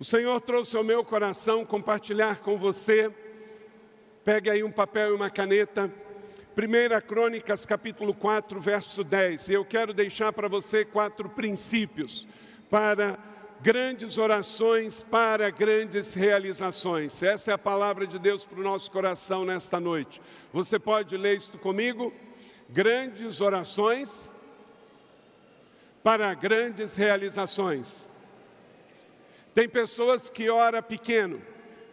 O 0.00 0.04
Senhor 0.04 0.40
trouxe 0.40 0.74
ao 0.78 0.82
meu 0.82 1.04
coração 1.04 1.62
compartilhar 1.62 2.38
com 2.38 2.56
você. 2.56 3.12
Pegue 4.24 4.48
aí 4.48 4.64
um 4.64 4.72
papel 4.72 5.10
e 5.10 5.14
uma 5.14 5.28
caneta. 5.28 5.92
1 6.56 7.06
Crônicas, 7.06 7.66
capítulo 7.66 8.14
4, 8.14 8.58
verso 8.58 9.04
10. 9.04 9.50
Eu 9.50 9.62
quero 9.62 9.92
deixar 9.92 10.32
para 10.32 10.48
você 10.48 10.86
quatro 10.86 11.28
princípios 11.28 12.26
para 12.70 13.18
grandes 13.60 14.16
orações, 14.16 15.02
para 15.02 15.50
grandes 15.50 16.14
realizações. 16.14 17.22
Essa 17.22 17.50
é 17.50 17.54
a 17.54 17.58
palavra 17.58 18.06
de 18.06 18.18
Deus 18.18 18.42
para 18.42 18.58
o 18.58 18.64
nosso 18.64 18.90
coração 18.90 19.44
nesta 19.44 19.78
noite. 19.78 20.18
Você 20.50 20.78
pode 20.78 21.14
ler 21.14 21.36
isto 21.36 21.58
comigo? 21.58 22.10
Grandes 22.70 23.38
orações 23.42 24.30
para 26.02 26.32
grandes 26.32 26.96
realizações. 26.96 28.09
Tem 29.54 29.68
pessoas 29.68 30.30
que 30.30 30.48
ora 30.48 30.82
pequeno 30.82 31.40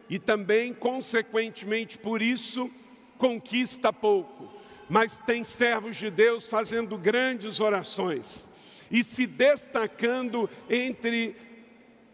e 0.09 0.19
também, 0.19 0.73
consequentemente, 0.73 1.97
por 1.97 2.21
isso, 2.21 2.69
conquista 3.17 3.91
pouco. 3.91 4.51
Mas 4.89 5.17
tem 5.25 5.43
servos 5.43 5.97
de 5.97 6.09
Deus 6.09 6.47
fazendo 6.47 6.97
grandes 6.97 7.59
orações 7.59 8.47
e 8.89 9.03
se 9.03 9.27
destacando 9.27 10.49
entre 10.69 11.35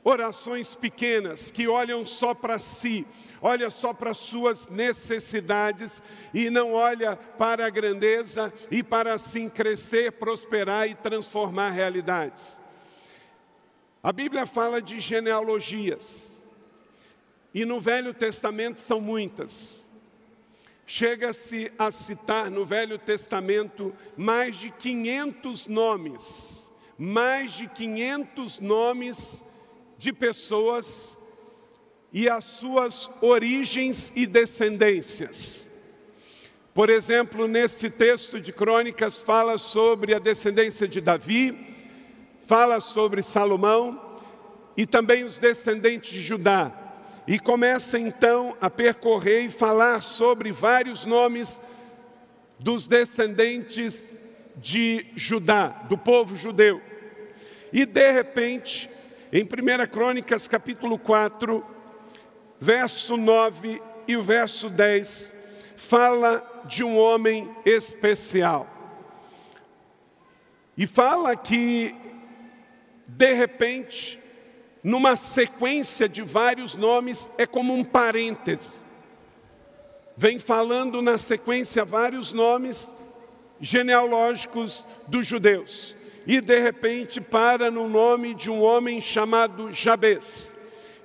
orações 0.04 0.76
pequenas 0.76 1.52
que 1.52 1.68
olham 1.68 2.06
só 2.06 2.34
para 2.34 2.58
si, 2.58 3.06
olha 3.42 3.70
só 3.70 3.94
para 3.94 4.14
suas 4.14 4.68
necessidades 4.70 6.02
e 6.34 6.50
não 6.50 6.74
olha 6.74 7.16
para 7.16 7.68
a 7.68 7.70
grandeza 7.70 8.52
e 8.72 8.82
para 8.82 9.14
assim 9.14 9.50
crescer, 9.50 10.14
prosperar 10.14 10.90
e 10.90 10.96
transformar 10.96 11.70
realidades. 11.70 12.63
A 14.04 14.12
Bíblia 14.12 14.46
fala 14.46 14.82
de 14.82 15.00
genealogias, 15.00 16.38
e 17.54 17.64
no 17.64 17.80
Velho 17.80 18.14
Testamento 18.14 18.78
são 18.78 19.00
muitas. 19.00 19.86
Chega-se 20.86 21.72
a 21.80 21.90
citar 21.90 22.52
no 22.52 22.66
Velho 22.66 23.00
Testamento 23.00 23.96
mais 24.18 24.58
de 24.58 24.72
500 24.72 25.68
nomes, 25.68 26.68
mais 26.98 27.54
de 27.54 27.70
500 27.70 28.60
nomes 28.60 29.42
de 29.98 30.12
pessoas 30.12 31.16
e 32.12 32.28
as 32.28 32.44
suas 32.44 33.10
origens 33.22 34.12
e 34.18 34.26
descendências. 34.26 35.70
Por 36.74 36.90
exemplo, 36.90 37.48
neste 37.48 37.90
texto 37.90 38.42
de 38.42 38.52
Crônicas 38.52 39.18
fala 39.18 39.58
sobre 39.58 40.14
a 40.14 40.20
descendência 40.20 40.90
de 40.90 41.00
Davi, 41.00 41.73
fala 42.46 42.80
sobre 42.80 43.24
Salomão 43.24 44.00
e 44.76 44.86
também 44.86 45.24
os 45.24 45.40
descendentes 45.40 46.12
de 46.12 46.22
Judá. 46.22 46.72
E 47.26 47.40
começa 47.40 47.98
então 47.98 48.56
a 48.60 48.70
percorrer 48.70 49.46
e 49.46 49.50
falar 49.50 50.02
sobre 50.02 50.52
vários 50.52 51.06
nomes 51.06 51.62
dos 52.60 52.88
descendentes 52.88 54.14
de 54.58 55.06
Judá, 55.16 55.68
do 55.90 55.98
povo 55.98 56.36
judeu. 56.36 56.82
E 57.72 57.86
de 57.86 58.12
repente, 58.12 58.90
em 59.32 59.44
1 59.44 59.88
Crônicas 59.88 60.48
capítulo 60.48 61.00
4, 61.00 61.66
verso 62.60 63.18
9 63.18 63.82
e 64.08 64.18
o 64.18 64.24
verso 64.24 64.70
10, 64.70 65.34
fala 65.78 66.64
de 66.66 66.84
um 66.84 66.98
homem 66.98 67.50
especial. 67.66 68.68
E 70.78 70.86
fala 70.86 71.36
que 71.36 71.96
de 73.18 73.34
repente, 73.34 74.20
numa 74.84 75.16
sequência 75.16 76.10
de 76.10 76.22
vários 76.22 76.76
nomes, 76.76 77.30
é 77.38 77.46
como 77.46 77.74
um 77.74 77.84
parêntese. 77.84 78.80
Vem 80.18 80.40
falando 80.40 81.02
na 81.02 81.18
sequência 81.18 81.86
vários 81.86 82.34
nomes 82.34 82.92
genealógicos 83.62 84.86
dos 85.08 85.26
judeus. 85.28 85.96
E 86.26 86.42
de 86.42 86.60
repente 86.60 87.20
para 87.22 87.70
no 87.70 87.88
nome 87.88 88.34
de 88.34 88.50
um 88.50 88.62
homem 88.62 89.00
chamado 89.02 89.74
Jabes. 89.74 90.52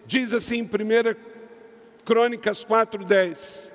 Diz 0.06 0.32
assim 0.32 0.58
em 0.58 0.62
1 0.62 1.16
Crônicas 2.04 2.64
4,10. 2.64 3.72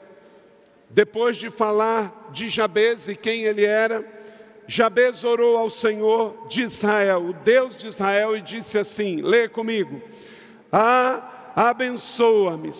Depois 0.89 1.37
de 1.37 1.49
falar 1.49 2.31
de 2.31 2.49
Jabes 2.49 3.07
e 3.07 3.15
quem 3.15 3.43
ele 3.43 3.65
era, 3.65 4.22
Jabez 4.67 5.23
orou 5.23 5.57
ao 5.57 5.69
Senhor 5.69 6.47
de 6.47 6.61
Israel, 6.61 7.25
o 7.25 7.33
Deus 7.33 7.77
de 7.77 7.87
Israel, 7.87 8.35
e 8.35 8.41
disse 8.41 8.77
assim: 8.77 9.21
lê 9.21 9.47
comigo. 9.47 10.01
Ah, 10.71 11.51
abençoa-me, 11.55 12.71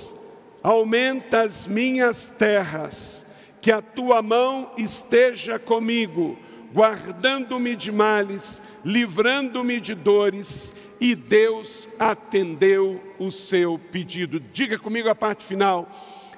aumenta 0.61 1.41
as 1.41 1.67
minhas 1.67 2.27
terras, 2.27 3.25
que 3.61 3.71
a 3.71 3.81
tua 3.81 4.21
mão 4.21 4.71
esteja 4.77 5.59
comigo, 5.59 6.37
guardando-me 6.73 7.75
de 7.75 7.91
males, 7.91 8.61
livrando-me 8.83 9.79
de 9.79 9.93
dores, 9.93 10.73
e 10.99 11.15
Deus 11.15 11.87
atendeu 11.99 13.01
o 13.19 13.29
seu 13.29 13.79
pedido. 13.91 14.39
Diga 14.39 14.79
comigo 14.79 15.09
a 15.09 15.15
parte 15.15 15.43
final. 15.43 15.89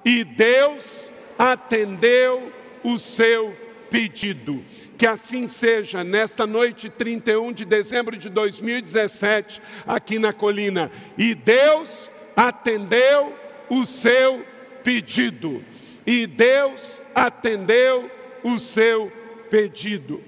E 0.04 0.24
Deus 0.24 1.12
atendeu 1.38 2.52
o 2.84 3.00
seu 3.00 3.56
pedido. 3.90 4.64
Que 4.98 5.06
assim 5.06 5.48
seja 5.48 6.04
nesta 6.04 6.48
noite 6.48 6.90
31 6.90 7.52
de 7.52 7.66
dezembro 7.66 8.16
de 8.18 8.30
2017, 8.30 9.62
aqui 9.86 10.18
na 10.20 10.32
colina. 10.32 10.92
E 11.18 11.36
Deus 11.36 12.10
atendeu 12.36 13.34
o 13.70 13.86
seu 13.86 14.46
pedido. 14.84 15.64
E 16.06 16.28
Deus 16.28 17.02
atendeu 17.14 18.10
o 18.44 18.60
seu 18.60 19.12
pedido. 19.50 20.24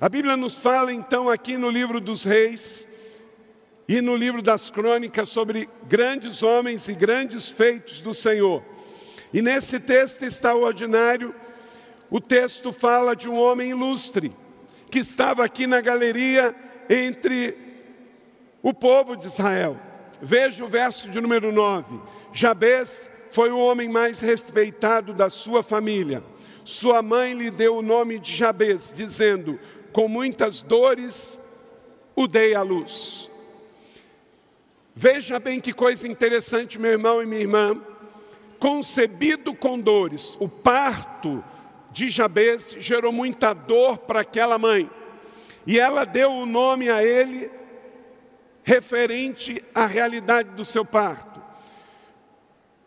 A 0.00 0.08
Bíblia 0.08 0.36
nos 0.36 0.56
fala 0.56 0.92
então 0.92 1.28
aqui 1.28 1.56
no 1.58 1.68
livro 1.68 2.00
dos 2.00 2.24
Reis 2.24 2.88
e 3.86 4.00
no 4.00 4.16
livro 4.16 4.40
das 4.40 4.70
Crônicas 4.70 5.28
sobre 5.28 5.68
grandes 5.88 6.42
homens 6.42 6.88
e 6.88 6.94
grandes 6.94 7.48
feitos 7.48 8.00
do 8.00 8.14
Senhor. 8.14 8.62
E 9.32 9.42
nesse 9.42 9.78
texto 9.78 10.22
extraordinário, 10.22 11.34
o 12.10 12.20
texto 12.20 12.72
fala 12.72 13.14
de 13.14 13.28
um 13.28 13.38
homem 13.38 13.70
ilustre 13.70 14.32
que 14.90 14.98
estava 14.98 15.44
aqui 15.44 15.66
na 15.66 15.80
galeria 15.80 16.54
entre 16.88 17.56
o 18.62 18.74
povo 18.74 19.16
de 19.16 19.26
Israel. 19.26 19.78
Veja 20.20 20.64
o 20.64 20.68
verso 20.68 21.08
de 21.08 21.20
número 21.20 21.52
9. 21.52 22.00
Jabez 22.32 23.08
foi 23.32 23.50
o 23.50 23.58
homem 23.58 23.88
mais 23.88 24.20
respeitado 24.20 25.14
da 25.14 25.30
sua 25.30 25.62
família. 25.62 26.22
Sua 26.64 27.00
mãe 27.00 27.32
lhe 27.34 27.50
deu 27.50 27.76
o 27.76 27.82
nome 27.82 28.18
de 28.18 28.34
Jabez, 28.34 28.92
dizendo: 28.94 29.58
Com 29.92 30.08
muitas 30.08 30.62
dores 30.62 31.38
o 32.14 32.26
dei 32.26 32.54
à 32.54 32.62
luz. 32.62 33.30
Veja 34.94 35.38
bem 35.38 35.60
que 35.60 35.72
coisa 35.72 36.06
interessante, 36.06 36.78
meu 36.78 36.90
irmão 36.90 37.22
e 37.22 37.26
minha 37.26 37.40
irmã. 37.40 37.80
Concebido 38.58 39.54
com 39.54 39.80
dores, 39.80 40.36
o 40.38 40.46
parto 40.46 41.42
de 41.90 42.08
Jabez 42.08 42.76
gerou 42.78 43.12
muita 43.12 43.52
dor 43.52 43.98
para 43.98 44.20
aquela 44.20 44.58
mãe. 44.58 44.88
E 45.66 45.78
ela 45.78 46.04
deu 46.04 46.30
o 46.30 46.46
nome 46.46 46.88
a 46.88 47.04
ele 47.04 47.50
referente 48.62 49.62
à 49.74 49.86
realidade 49.86 50.50
do 50.50 50.64
seu 50.64 50.84
parto. 50.84 51.40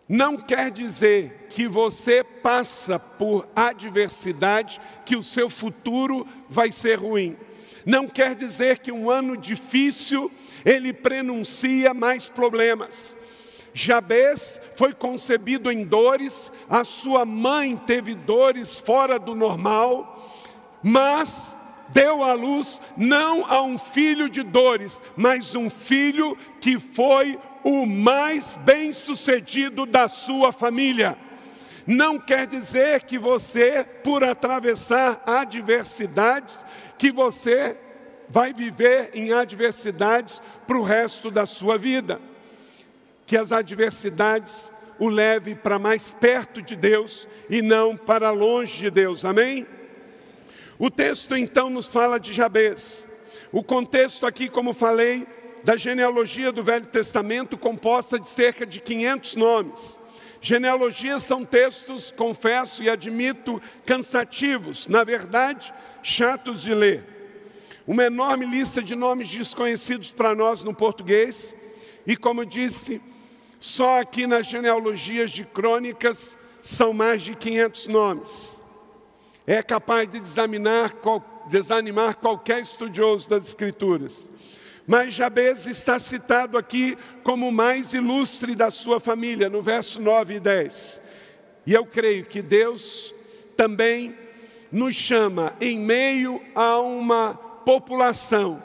Não 0.07 0.37
quer 0.37 0.69
dizer 0.69 1.47
que 1.49 1.67
você 1.67 2.23
passa 2.23 2.99
por 2.99 3.47
adversidade, 3.55 4.79
que 5.05 5.15
o 5.15 5.23
seu 5.23 5.49
futuro 5.49 6.27
vai 6.49 6.71
ser 6.71 6.95
ruim. 6.95 7.37
Não 7.85 8.07
quer 8.07 8.35
dizer 8.35 8.79
que 8.79 8.91
um 8.91 9.09
ano 9.09 9.35
difícil 9.35 10.31
ele 10.65 10.93
prenuncia 10.93 11.93
mais 11.93 12.29
problemas. 12.29 13.15
Jabez 13.73 14.59
foi 14.75 14.93
concebido 14.93 15.71
em 15.71 15.83
dores, 15.83 16.51
a 16.69 16.83
sua 16.83 17.25
mãe 17.25 17.75
teve 17.75 18.13
dores 18.13 18.77
fora 18.77 19.17
do 19.17 19.33
normal, 19.33 20.31
mas 20.81 21.55
deu 21.89 22.23
à 22.23 22.33
luz 22.33 22.79
não 22.95 23.45
a 23.45 23.61
um 23.61 23.77
filho 23.77 24.29
de 24.29 24.43
dores, 24.43 25.01
mas 25.15 25.55
um 25.55 25.69
filho 25.69 26.37
que 26.61 26.79
foi 26.79 27.39
o 27.63 27.85
mais 27.85 28.57
bem-sucedido 28.61 29.85
da 29.85 30.07
sua 30.07 30.51
família. 30.51 31.17
Não 31.85 32.19
quer 32.19 32.47
dizer 32.47 33.01
que 33.01 33.17
você, 33.17 33.85
por 34.03 34.23
atravessar 34.23 35.21
adversidades, 35.25 36.63
que 36.97 37.11
você 37.11 37.77
vai 38.29 38.53
viver 38.53 39.11
em 39.13 39.31
adversidades 39.33 40.41
para 40.65 40.77
o 40.77 40.83
resto 40.83 41.29
da 41.29 41.45
sua 41.45 41.77
vida. 41.77 42.19
Que 43.33 43.37
as 43.37 43.51
adversidades 43.51 44.71
o 44.99 45.09
leve 45.09 45.55
para 45.55 45.79
mais 45.79 46.13
perto 46.13 46.61
de 46.61 46.75
Deus 46.75 47.27
e 47.49 47.63
não 47.63 47.97
para 47.97 48.29
longe 48.29 48.77
de 48.77 48.91
Deus. 48.91 49.25
Amém? 49.25 49.65
O 50.77 50.91
texto 50.91 51.35
então 51.35 51.67
nos 51.67 51.87
fala 51.87 52.19
de 52.19 52.31
Jabez. 52.31 53.03
O 53.51 53.63
contexto 53.63 54.27
aqui, 54.27 54.47
como 54.47 54.71
falei, 54.71 55.25
da 55.63 55.75
genealogia 55.75 56.51
do 56.51 56.61
Velho 56.61 56.85
Testamento, 56.85 57.57
composta 57.57 58.19
de 58.19 58.29
cerca 58.29 58.67
de 58.67 58.79
500 58.79 59.35
nomes. 59.35 59.99
Genealogias 60.39 61.23
são 61.23 61.43
textos, 61.43 62.11
confesso 62.11 62.83
e 62.83 62.89
admito, 62.91 63.59
cansativos, 63.83 64.87
na 64.87 65.03
verdade, 65.03 65.73
chatos 66.03 66.61
de 66.61 66.71
ler. 66.71 67.03
Uma 67.87 68.03
enorme 68.03 68.45
lista 68.45 68.79
de 68.79 68.93
nomes 68.93 69.27
desconhecidos 69.27 70.11
para 70.11 70.35
nós 70.35 70.63
no 70.63 70.71
português, 70.71 71.55
e 72.05 72.15
como 72.15 72.45
disse, 72.45 73.01
só 73.63 74.01
aqui 74.01 74.27
nas 74.27 74.45
genealogias 74.45 75.31
de 75.31 75.45
crônicas 75.45 76.35
são 76.61 76.91
mais 76.91 77.21
de 77.21 77.33
500 77.33 77.87
nomes. 77.87 78.59
É 79.47 79.63
capaz 79.63 80.11
de 80.11 80.19
desanimar, 80.19 80.93
desanimar 81.47 82.17
qualquer 82.17 82.61
estudioso 82.61 83.29
das 83.29 83.47
Escrituras. 83.47 84.29
Mas 84.85 85.13
Jabez 85.13 85.65
está 85.65 85.97
citado 85.97 86.57
aqui 86.57 86.97
como 87.23 87.47
o 87.47 87.53
mais 87.53 87.93
ilustre 87.93 88.53
da 88.53 88.69
sua 88.69 88.99
família, 88.99 89.49
no 89.49 89.61
verso 89.61 90.01
9 90.01 90.35
e 90.35 90.39
10. 90.41 91.01
E 91.65 91.73
eu 91.73 91.85
creio 91.85 92.25
que 92.25 92.41
Deus 92.41 93.15
também 93.55 94.13
nos 94.69 94.93
chama 94.93 95.53
em 95.61 95.79
meio 95.79 96.41
a 96.53 96.79
uma 96.79 97.33
população 97.33 98.61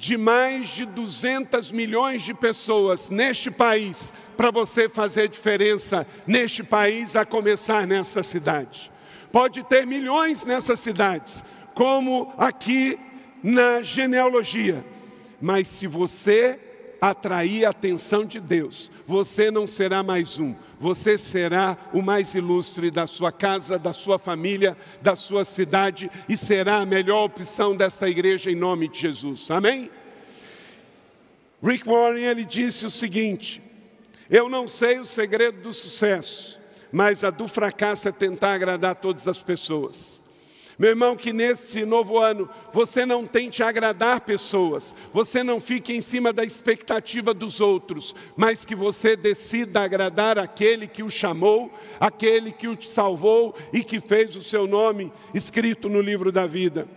de 0.00 0.16
mais 0.16 0.68
de 0.68 0.86
200 0.86 1.70
milhões 1.70 2.22
de 2.22 2.32
pessoas 2.32 3.10
neste 3.10 3.50
país, 3.50 4.10
para 4.34 4.50
você 4.50 4.88
fazer 4.88 5.28
diferença 5.28 6.06
neste 6.26 6.62
país, 6.62 7.14
a 7.14 7.26
começar 7.26 7.86
nessa 7.86 8.22
cidade. 8.22 8.90
Pode 9.30 9.62
ter 9.64 9.86
milhões 9.86 10.42
nessas 10.42 10.80
cidades, 10.80 11.44
como 11.74 12.32
aqui 12.38 12.98
na 13.42 13.82
genealogia, 13.82 14.82
mas 15.38 15.68
se 15.68 15.86
você 15.86 16.58
atrair 16.98 17.66
a 17.66 17.70
atenção 17.70 18.24
de 18.24 18.40
Deus, 18.40 18.90
você 19.06 19.50
não 19.50 19.66
será 19.66 20.02
mais 20.02 20.38
um, 20.38 20.54
você 20.80 21.18
será 21.18 21.76
o 21.92 22.00
mais 22.00 22.34
ilustre 22.34 22.90
da 22.90 23.06
sua 23.06 23.30
casa, 23.30 23.78
da 23.78 23.92
sua 23.92 24.18
família, 24.18 24.74
da 25.02 25.14
sua 25.14 25.44
cidade 25.44 26.10
e 26.26 26.38
será 26.38 26.78
a 26.78 26.86
melhor 26.86 27.24
opção 27.24 27.76
dessa 27.76 28.08
igreja 28.08 28.50
em 28.50 28.54
nome 28.54 28.88
de 28.88 28.98
Jesus. 28.98 29.50
Amém? 29.50 29.90
Rick 31.62 31.86
Warren 31.86 32.24
ele 32.24 32.44
disse 32.44 32.86
o 32.86 32.90
seguinte: 32.90 33.60
Eu 34.30 34.48
não 34.48 34.66
sei 34.66 34.98
o 34.98 35.04
segredo 35.04 35.60
do 35.60 35.72
sucesso, 35.72 36.58
mas 36.90 37.22
a 37.22 37.28
do 37.28 37.46
fracasso 37.46 38.08
é 38.08 38.12
tentar 38.12 38.54
agradar 38.54 38.94
todas 38.94 39.28
as 39.28 39.42
pessoas. 39.42 40.19
Meu 40.80 40.88
irmão, 40.88 41.14
que 41.14 41.30
nesse 41.30 41.84
novo 41.84 42.16
ano 42.16 42.48
você 42.72 43.04
não 43.04 43.26
tente 43.26 43.62
agradar 43.62 44.22
pessoas, 44.22 44.94
você 45.12 45.44
não 45.44 45.60
fique 45.60 45.92
em 45.92 46.00
cima 46.00 46.32
da 46.32 46.42
expectativa 46.42 47.34
dos 47.34 47.60
outros, 47.60 48.14
mas 48.34 48.64
que 48.64 48.74
você 48.74 49.14
decida 49.14 49.82
agradar 49.82 50.38
aquele 50.38 50.86
que 50.86 51.02
o 51.02 51.10
chamou, 51.10 51.70
aquele 52.00 52.50
que 52.50 52.66
o 52.66 52.80
salvou 52.80 53.54
e 53.74 53.84
que 53.84 54.00
fez 54.00 54.34
o 54.34 54.40
seu 54.40 54.66
nome 54.66 55.12
escrito 55.34 55.86
no 55.86 56.00
livro 56.00 56.32
da 56.32 56.46
vida. 56.46 56.88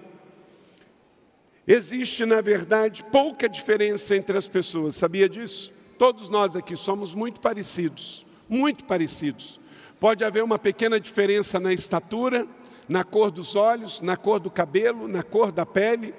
Existe, 1.68 2.25
na 2.25 2.39
verdade, 2.39 3.03
pouca 3.12 3.50
diferença 3.50 4.15
entre 4.15 4.38
as 4.38 4.47
pessoas, 4.47 4.95
sabia 4.95 5.27
disso? 5.27 5.74
Todos 6.00 6.29
nós 6.29 6.56
aqui 6.56 6.77
somos 6.77 7.13
muito 7.13 7.41
parecidos, 7.41 8.25
muito 8.47 8.86
parecidos. 8.86 9.59
Pode 10.00 10.24
haver 10.24 10.41
uma 10.41 10.57
pequena 10.57 11.01
diferença 11.01 11.59
na 11.59 11.74
estatura, 11.74 12.47
na 12.88 13.03
cor 13.03 13.31
dos 13.31 13.56
olhos, 13.56 14.01
na 14.01 14.18
cor 14.18 14.39
do 14.39 14.51
cabelo, 14.51 15.07
na 15.07 15.24
cor 15.24 15.51
da 15.51 15.65
pele. 15.65 16.13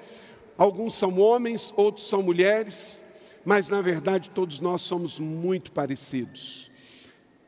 Alguns 0.57 0.95
são 0.95 1.19
homens, 1.19 1.73
outros 1.75 2.07
são 2.07 2.21
mulheres, 2.21 3.03
mas 3.43 3.69
na 3.69 3.81
verdade 3.81 4.29
todos 4.29 4.59
nós 4.59 4.81
somos 4.81 5.19
muito 5.19 5.71
parecidos. 5.71 6.71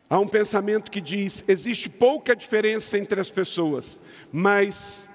Há 0.10 0.19
um 0.19 0.28
pensamento 0.28 0.90
que 0.90 1.02
diz: 1.02 1.44
existe 1.48 1.90
pouca 1.90 2.36
diferença 2.36 2.98
entre 2.98 3.19
as 3.19 3.30
pessoas, 3.30 4.00
mas 4.31 5.08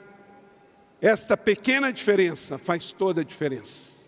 esta 1.00 1.36
pequena 1.36 1.92
diferença 1.92 2.58
faz 2.58 2.92
toda 2.92 3.22
a 3.22 3.24
diferença. 3.24 4.02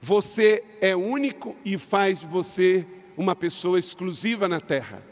Você 0.00 0.62
é 0.80 0.94
único 0.94 1.56
e 1.64 1.78
faz 1.78 2.20
de 2.20 2.26
você 2.26 2.86
uma 3.16 3.34
pessoa 3.34 3.78
exclusiva 3.78 4.46
na 4.46 4.60
terra. 4.60 5.02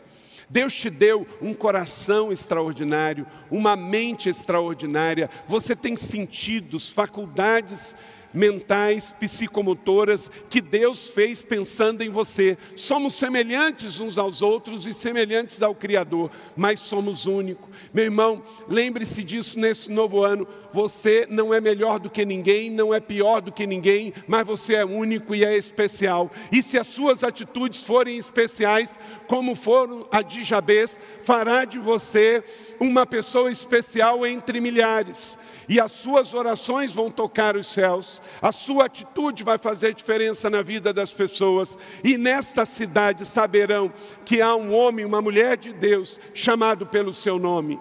Deus 0.52 0.74
te 0.74 0.90
deu 0.90 1.26
um 1.40 1.54
coração 1.54 2.30
extraordinário, 2.30 3.26
uma 3.50 3.74
mente 3.74 4.28
extraordinária, 4.28 5.30
você 5.48 5.74
tem 5.74 5.96
sentidos, 5.96 6.90
faculdades 6.90 7.94
mentais, 8.34 9.14
psicomotoras 9.18 10.30
que 10.50 10.60
Deus 10.60 11.08
fez 11.08 11.42
pensando 11.42 12.02
em 12.02 12.10
você. 12.10 12.58
Somos 12.76 13.14
semelhantes 13.14 13.98
uns 13.98 14.18
aos 14.18 14.42
outros 14.42 14.86
e 14.86 14.92
semelhantes 14.92 15.62
ao 15.62 15.74
Criador, 15.74 16.30
mas 16.54 16.80
somos 16.80 17.24
únicos. 17.24 17.70
Meu 17.92 18.04
irmão, 18.04 18.42
lembre-se 18.68 19.22
disso 19.22 19.58
nesse 19.58 19.90
novo 19.90 20.22
ano. 20.22 20.46
Você 20.72 21.26
não 21.28 21.52
é 21.52 21.60
melhor 21.60 21.98
do 21.98 22.10
que 22.10 22.24
ninguém, 22.24 22.70
não 22.70 22.92
é 22.92 23.00
pior 23.00 23.40
do 23.40 23.52
que 23.52 23.66
ninguém, 23.66 24.12
mas 24.26 24.46
você 24.46 24.74
é 24.74 24.84
único 24.84 25.34
e 25.34 25.44
é 25.44 25.56
especial. 25.56 26.30
E 26.50 26.62
se 26.62 26.78
as 26.78 26.86
suas 26.86 27.22
atitudes 27.22 27.82
forem 27.82 28.16
especiais, 28.16 28.98
como 29.26 29.54
foram 29.54 30.06
a 30.10 30.22
de 30.22 30.44
Jabez, 30.44 30.98
fará 31.24 31.64
de 31.64 31.78
você 31.78 32.42
uma 32.80 33.06
pessoa 33.06 33.50
especial 33.50 34.26
entre 34.26 34.60
milhares 34.60 35.38
e 35.68 35.80
as 35.80 35.92
suas 35.92 36.34
orações 36.34 36.92
vão 36.92 37.10
tocar 37.10 37.56
os 37.56 37.66
céus, 37.68 38.20
a 38.40 38.52
sua 38.52 38.86
atitude 38.86 39.42
vai 39.42 39.58
fazer 39.58 39.94
diferença 39.94 40.50
na 40.50 40.60
vida 40.60 40.92
das 40.92 41.12
pessoas, 41.12 41.78
e 42.02 42.18
nesta 42.18 42.66
cidade 42.66 43.24
saberão 43.24 43.92
que 44.24 44.40
há 44.40 44.54
um 44.54 44.74
homem, 44.74 45.04
uma 45.04 45.22
mulher 45.22 45.56
de 45.56 45.72
Deus, 45.72 46.20
chamado 46.34 46.84
pelo 46.86 47.14
seu 47.14 47.38
nome. 47.38 47.80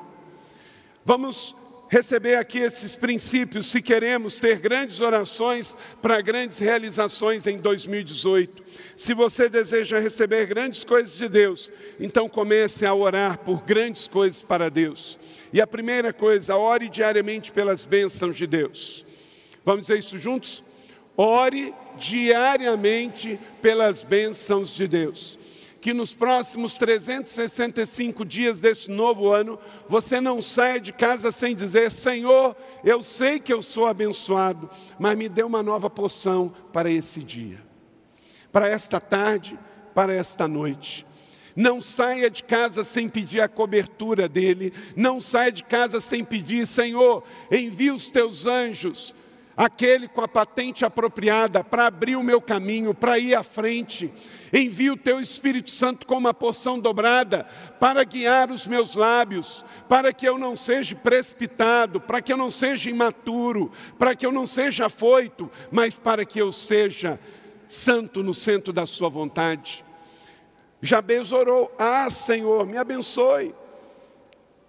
Vamos 1.03 1.55
receber 1.91 2.35
aqui 2.35 2.59
esses 2.59 2.95
princípios 2.95 3.69
se 3.69 3.81
queremos 3.81 4.37
ter 4.37 4.59
grandes 4.59 5.01
orações 5.01 5.75
para 6.01 6.21
grandes 6.21 6.57
realizações 6.57 7.45
em 7.45 7.57
2018. 7.57 8.63
Se 8.95 9.13
você 9.13 9.49
deseja 9.49 9.99
receber 9.99 10.45
grandes 10.45 10.85
coisas 10.85 11.17
de 11.17 11.27
Deus, 11.27 11.69
então 11.99 12.29
comece 12.29 12.85
a 12.85 12.93
orar 12.93 13.39
por 13.39 13.61
grandes 13.63 14.07
coisas 14.07 14.41
para 14.41 14.71
Deus. 14.71 15.19
E 15.51 15.59
a 15.59 15.67
primeira 15.67 16.13
coisa, 16.13 16.55
ore 16.55 16.87
diariamente 16.87 17.51
pelas 17.51 17.83
bênçãos 17.83 18.37
de 18.37 18.47
Deus. 18.47 19.05
Vamos 19.65 19.87
dizer 19.87 19.99
isso 19.99 20.17
juntos? 20.17 20.63
Ore 21.17 21.73
diariamente 21.99 23.37
pelas 23.61 24.01
bênçãos 24.01 24.73
de 24.73 24.87
Deus. 24.87 25.37
Que 25.81 25.95
nos 25.95 26.13
próximos 26.13 26.75
365 26.75 28.23
dias 28.23 28.61
desse 28.61 28.91
novo 28.91 29.31
ano, 29.31 29.57
você 29.89 30.21
não 30.21 30.39
saia 30.39 30.79
de 30.79 30.93
casa 30.93 31.31
sem 31.31 31.55
dizer: 31.55 31.89
Senhor, 31.89 32.55
eu 32.83 33.01
sei 33.01 33.39
que 33.39 33.51
eu 33.51 33.63
sou 33.63 33.87
abençoado, 33.87 34.69
mas 34.99 35.17
me 35.17 35.27
dê 35.27 35.41
uma 35.41 35.63
nova 35.63 35.89
porção 35.89 36.53
para 36.71 36.91
esse 36.91 37.21
dia, 37.23 37.59
para 38.51 38.69
esta 38.69 38.99
tarde, 38.99 39.57
para 39.95 40.13
esta 40.13 40.47
noite. 40.47 41.03
Não 41.55 41.81
saia 41.81 42.29
de 42.29 42.43
casa 42.43 42.83
sem 42.83 43.09
pedir 43.09 43.41
a 43.41 43.49
cobertura 43.49 44.29
dele. 44.29 44.71
Não 44.95 45.19
saia 45.19 45.51
de 45.51 45.63
casa 45.63 45.99
sem 45.99 46.23
pedir, 46.23 46.67
Senhor, 46.67 47.23
envia 47.51 47.93
os 47.93 48.07
teus 48.07 48.45
anjos, 48.45 49.13
aquele 49.57 50.07
com 50.07 50.21
a 50.21 50.27
patente 50.27 50.85
apropriada, 50.85 51.63
para 51.63 51.87
abrir 51.87 52.15
o 52.15 52.23
meu 52.23 52.39
caminho, 52.39 52.93
para 52.93 53.19
ir 53.19 53.35
à 53.35 53.43
frente. 53.43 54.11
Envia 54.53 54.91
o 54.93 54.97
teu 54.97 55.19
Espírito 55.19 55.71
Santo 55.71 56.05
com 56.05 56.15
uma 56.17 56.33
porção 56.33 56.79
dobrada 56.79 57.47
para 57.79 58.03
guiar 58.03 58.51
os 58.51 58.67
meus 58.67 58.95
lábios, 58.95 59.63
para 59.87 60.11
que 60.11 60.27
eu 60.27 60.37
não 60.37 60.55
seja 60.55 60.95
precipitado, 60.95 62.01
para 62.01 62.21
que 62.21 62.33
eu 62.33 62.37
não 62.37 62.49
seja 62.49 62.89
imaturo, 62.89 63.71
para 63.97 64.15
que 64.15 64.25
eu 64.25 64.31
não 64.31 64.45
seja 64.45 64.87
afoito, 64.87 65.49
mas 65.71 65.97
para 65.97 66.25
que 66.25 66.39
eu 66.39 66.51
seja 66.51 67.19
santo 67.69 68.21
no 68.21 68.33
centro 68.33 68.73
da 68.73 68.85
Sua 68.85 69.09
vontade. 69.09 69.85
Jabez 70.81 71.31
orou: 71.31 71.73
Ah, 71.77 72.09
Senhor, 72.09 72.65
me 72.65 72.77
abençoe. 72.77 73.53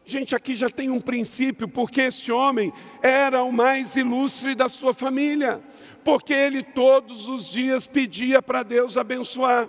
Gente, 0.05 0.35
aqui 0.35 0.55
já 0.55 0.69
tem 0.69 0.91
um 0.91 1.01
princípio, 1.01 1.69
porque 1.69 2.03
esse 2.03 2.31
homem 2.33 2.73
era 3.01 3.43
o 3.45 3.53
mais 3.53 3.95
ilustre 3.95 4.55
da 4.55 4.69
sua 4.69 4.93
família, 4.93 5.61
porque 6.04 6.32
ele 6.32 6.62
todos 6.62 7.28
os 7.28 7.49
dias 7.49 7.87
pedia 7.87 8.42
para 8.42 8.62
Deus 8.62 8.97
abençoar. 8.97 9.68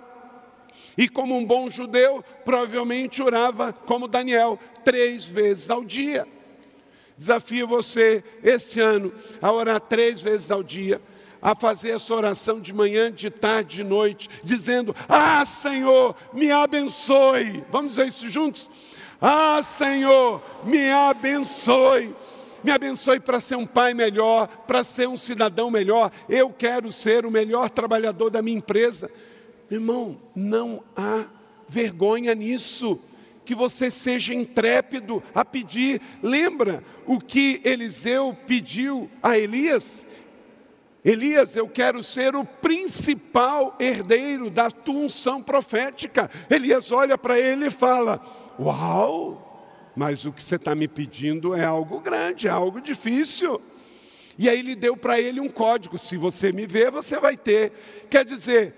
E 0.96 1.08
como 1.08 1.36
um 1.36 1.44
bom 1.44 1.68
judeu, 1.68 2.24
provavelmente 2.44 3.22
orava 3.22 3.72
como 3.72 4.08
Daniel, 4.08 4.58
três 4.84 5.24
vezes 5.24 5.70
ao 5.70 5.84
dia. 5.84 6.26
Desafio 7.16 7.66
você 7.66 8.24
esse 8.42 8.80
ano 8.80 9.12
a 9.40 9.52
orar 9.52 9.80
três 9.80 10.20
vezes 10.20 10.50
ao 10.50 10.62
dia, 10.62 11.00
a 11.40 11.54
fazer 11.54 11.90
essa 11.90 12.14
oração 12.14 12.58
de 12.58 12.72
manhã, 12.72 13.10
de 13.10 13.30
tarde, 13.30 13.76
de 13.76 13.84
noite, 13.84 14.28
dizendo: 14.42 14.94
Ah, 15.08 15.44
Senhor, 15.44 16.16
me 16.32 16.50
abençoe. 16.50 17.62
Vamos 17.70 17.94
dizer 17.94 18.08
isso 18.08 18.28
juntos? 18.28 18.70
Ah, 19.20 19.62
Senhor, 19.62 20.42
me 20.64 20.90
abençoe. 20.90 22.14
Me 22.64 22.70
abençoe 22.70 23.20
para 23.20 23.42
ser 23.42 23.56
um 23.56 23.66
pai 23.66 23.92
melhor, 23.92 24.46
para 24.66 24.82
ser 24.82 25.06
um 25.06 25.18
cidadão 25.18 25.70
melhor. 25.70 26.10
Eu 26.26 26.48
quero 26.48 26.90
ser 26.90 27.26
o 27.26 27.30
melhor 27.30 27.68
trabalhador 27.68 28.30
da 28.30 28.40
minha 28.40 28.56
empresa. 28.56 29.10
Irmão, 29.70 30.16
não 30.34 30.82
há 30.96 31.26
vergonha 31.68 32.34
nisso. 32.34 32.98
Que 33.44 33.54
você 33.54 33.90
seja 33.90 34.32
intrépido 34.32 35.22
a 35.34 35.44
pedir. 35.44 36.00
Lembra 36.22 36.82
o 37.06 37.20
que 37.20 37.60
Eliseu 37.62 38.34
pediu 38.46 39.10
a 39.22 39.36
Elias? 39.36 40.06
Elias, 41.04 41.54
eu 41.54 41.68
quero 41.68 42.02
ser 42.02 42.34
o 42.34 42.46
principal 42.46 43.76
herdeiro 43.78 44.48
da 44.48 44.70
tua 44.70 45.00
unção 45.00 45.42
profética. 45.42 46.30
Elias 46.48 46.90
olha 46.90 47.18
para 47.18 47.38
ele 47.38 47.66
e 47.66 47.70
fala: 47.70 48.18
Uau! 48.58 49.43
Mas 49.96 50.24
o 50.24 50.32
que 50.32 50.42
você 50.42 50.56
está 50.56 50.74
me 50.74 50.88
pedindo 50.88 51.54
é 51.54 51.64
algo 51.64 52.00
grande, 52.00 52.48
é 52.48 52.50
algo 52.50 52.80
difícil. 52.80 53.60
E 54.36 54.48
aí 54.48 54.58
ele 54.58 54.74
deu 54.74 54.96
para 54.96 55.20
ele 55.20 55.40
um 55.40 55.48
código: 55.48 55.98
se 55.98 56.16
você 56.16 56.52
me 56.52 56.66
ver, 56.66 56.90
você 56.90 57.18
vai 57.18 57.36
ter. 57.36 57.72
Quer 58.10 58.24
dizer, 58.24 58.74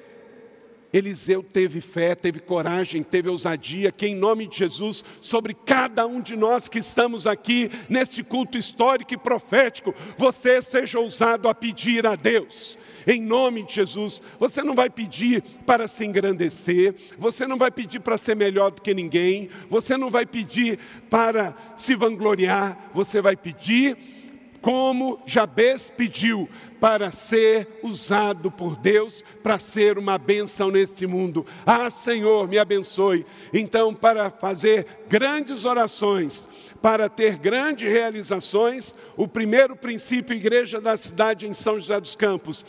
Eliseu 0.92 1.42
teve 1.42 1.80
fé, 1.80 2.14
teve 2.14 2.40
coragem, 2.40 3.02
teve 3.02 3.28
ousadia, 3.28 3.90
que 3.90 4.06
em 4.06 4.14
nome 4.14 4.46
de 4.46 4.58
Jesus, 4.58 5.04
sobre 5.20 5.54
cada 5.54 6.06
um 6.06 6.20
de 6.20 6.36
nós 6.36 6.68
que 6.68 6.78
estamos 6.78 7.26
aqui 7.26 7.70
nesse 7.88 8.22
culto 8.22 8.58
histórico 8.58 9.14
e 9.14 9.16
profético, 9.16 9.94
você 10.18 10.60
seja 10.60 10.98
ousado 10.98 11.48
a 11.48 11.54
pedir 11.54 12.06
a 12.06 12.14
Deus 12.14 12.78
em 13.06 13.22
nome 13.22 13.62
de 13.62 13.74
Jesus. 13.74 14.20
Você 14.38 14.62
não 14.62 14.74
vai 14.74 14.90
pedir 14.90 15.42
para 15.64 15.86
se 15.86 16.04
engrandecer, 16.04 16.94
você 17.18 17.46
não 17.46 17.56
vai 17.56 17.70
pedir 17.70 18.00
para 18.00 18.18
ser 18.18 18.34
melhor 18.34 18.70
do 18.70 18.82
que 18.82 18.92
ninguém, 18.92 19.48
você 19.70 19.96
não 19.96 20.10
vai 20.10 20.26
pedir 20.26 20.78
para 21.08 21.54
se 21.76 21.94
vangloriar, 21.94 22.90
você 22.92 23.20
vai 23.20 23.36
pedir 23.36 23.96
como 24.66 25.20
Jabez 25.24 25.92
pediu, 25.96 26.48
para 26.80 27.12
ser 27.12 27.68
usado 27.84 28.50
por 28.50 28.74
Deus, 28.74 29.24
para 29.40 29.60
ser 29.60 29.96
uma 29.96 30.18
bênção 30.18 30.72
neste 30.72 31.06
mundo. 31.06 31.46
Ah, 31.64 31.88
Senhor, 31.88 32.48
me 32.48 32.58
abençoe. 32.58 33.24
Então, 33.52 33.94
para 33.94 34.28
fazer 34.28 34.84
grandes 35.08 35.64
orações, 35.64 36.48
para 36.82 37.08
ter 37.08 37.36
grandes 37.36 37.88
realizações, 37.88 38.92
o 39.16 39.28
primeiro 39.28 39.76
princípio, 39.76 40.34
igreja 40.34 40.80
da 40.80 40.96
cidade 40.96 41.46
em 41.46 41.54
São 41.54 41.78
José 41.78 42.00
dos 42.00 42.16
Campos, 42.16 42.64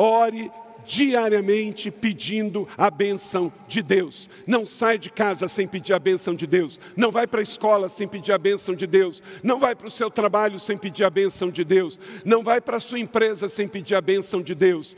ore 0.00 0.50
diariamente 0.86 1.90
pedindo 1.90 2.66
a 2.76 2.90
benção 2.90 3.52
de 3.68 3.82
Deus. 3.82 4.30
Não 4.46 4.64
sai 4.64 4.98
de 4.98 5.10
casa 5.10 5.46
sem 5.46 5.68
pedir 5.68 5.92
a 5.92 5.98
benção 5.98 6.34
de 6.34 6.46
Deus. 6.46 6.80
Não 6.96 7.12
vai 7.12 7.26
para 7.26 7.40
a 7.40 7.42
escola 7.42 7.88
sem 7.90 8.08
pedir 8.08 8.32
a 8.32 8.38
benção 8.38 8.74
de 8.74 8.86
Deus. 8.86 9.22
Não 9.42 9.60
vai 9.60 9.76
para 9.76 9.86
o 9.86 9.90
seu 9.90 10.10
trabalho 10.10 10.58
sem 10.58 10.78
pedir 10.78 11.04
a 11.04 11.10
benção 11.10 11.50
de 11.50 11.64
Deus. 11.64 12.00
Não 12.24 12.42
vai 12.42 12.60
para 12.62 12.78
a 12.78 12.80
sua 12.80 12.98
empresa 12.98 13.48
sem 13.48 13.68
pedir 13.68 13.94
a 13.94 14.00
benção 14.00 14.40
de 14.40 14.54
Deus. 14.54 14.96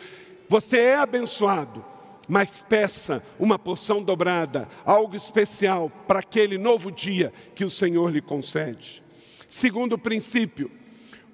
Você 0.48 0.78
é 0.78 0.94
abençoado, 0.94 1.84
mas 2.28 2.64
peça 2.68 3.22
uma 3.38 3.58
porção 3.58 4.02
dobrada, 4.02 4.68
algo 4.84 5.16
especial 5.16 5.90
para 6.06 6.20
aquele 6.20 6.58
novo 6.58 6.92
dia 6.92 7.32
que 7.54 7.64
o 7.64 7.70
Senhor 7.70 8.10
lhe 8.10 8.22
concede. 8.22 9.02
Segundo 9.48 9.98
princípio, 9.98 10.70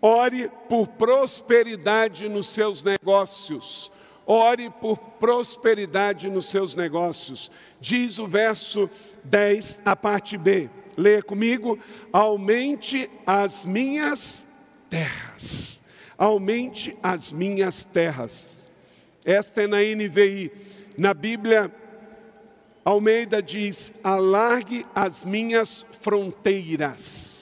Ore 0.00 0.50
por 0.68 0.86
prosperidade 0.86 2.28
nos 2.28 2.48
seus 2.48 2.84
negócios. 2.84 3.90
Ore 4.26 4.70
por 4.70 4.98
prosperidade 4.98 6.28
nos 6.28 6.46
seus 6.46 6.74
negócios. 6.74 7.50
Diz 7.80 8.18
o 8.18 8.26
verso 8.26 8.88
10, 9.24 9.80
a 9.84 9.96
parte 9.96 10.36
B. 10.36 10.68
Leia 10.96 11.22
comigo. 11.22 11.78
Aumente 12.12 13.10
as 13.26 13.64
minhas 13.64 14.44
terras. 14.88 15.82
Aumente 16.16 16.96
as 17.02 17.32
minhas 17.32 17.84
terras. 17.84 18.70
Esta 19.24 19.62
é 19.62 19.66
na 19.66 19.78
NVI. 19.78 20.50
Na 20.96 21.14
Bíblia, 21.14 21.72
Almeida 22.84 23.42
diz: 23.42 23.92
alargue 24.02 24.86
as 24.94 25.24
minhas 25.24 25.84
fronteiras. 26.00 27.37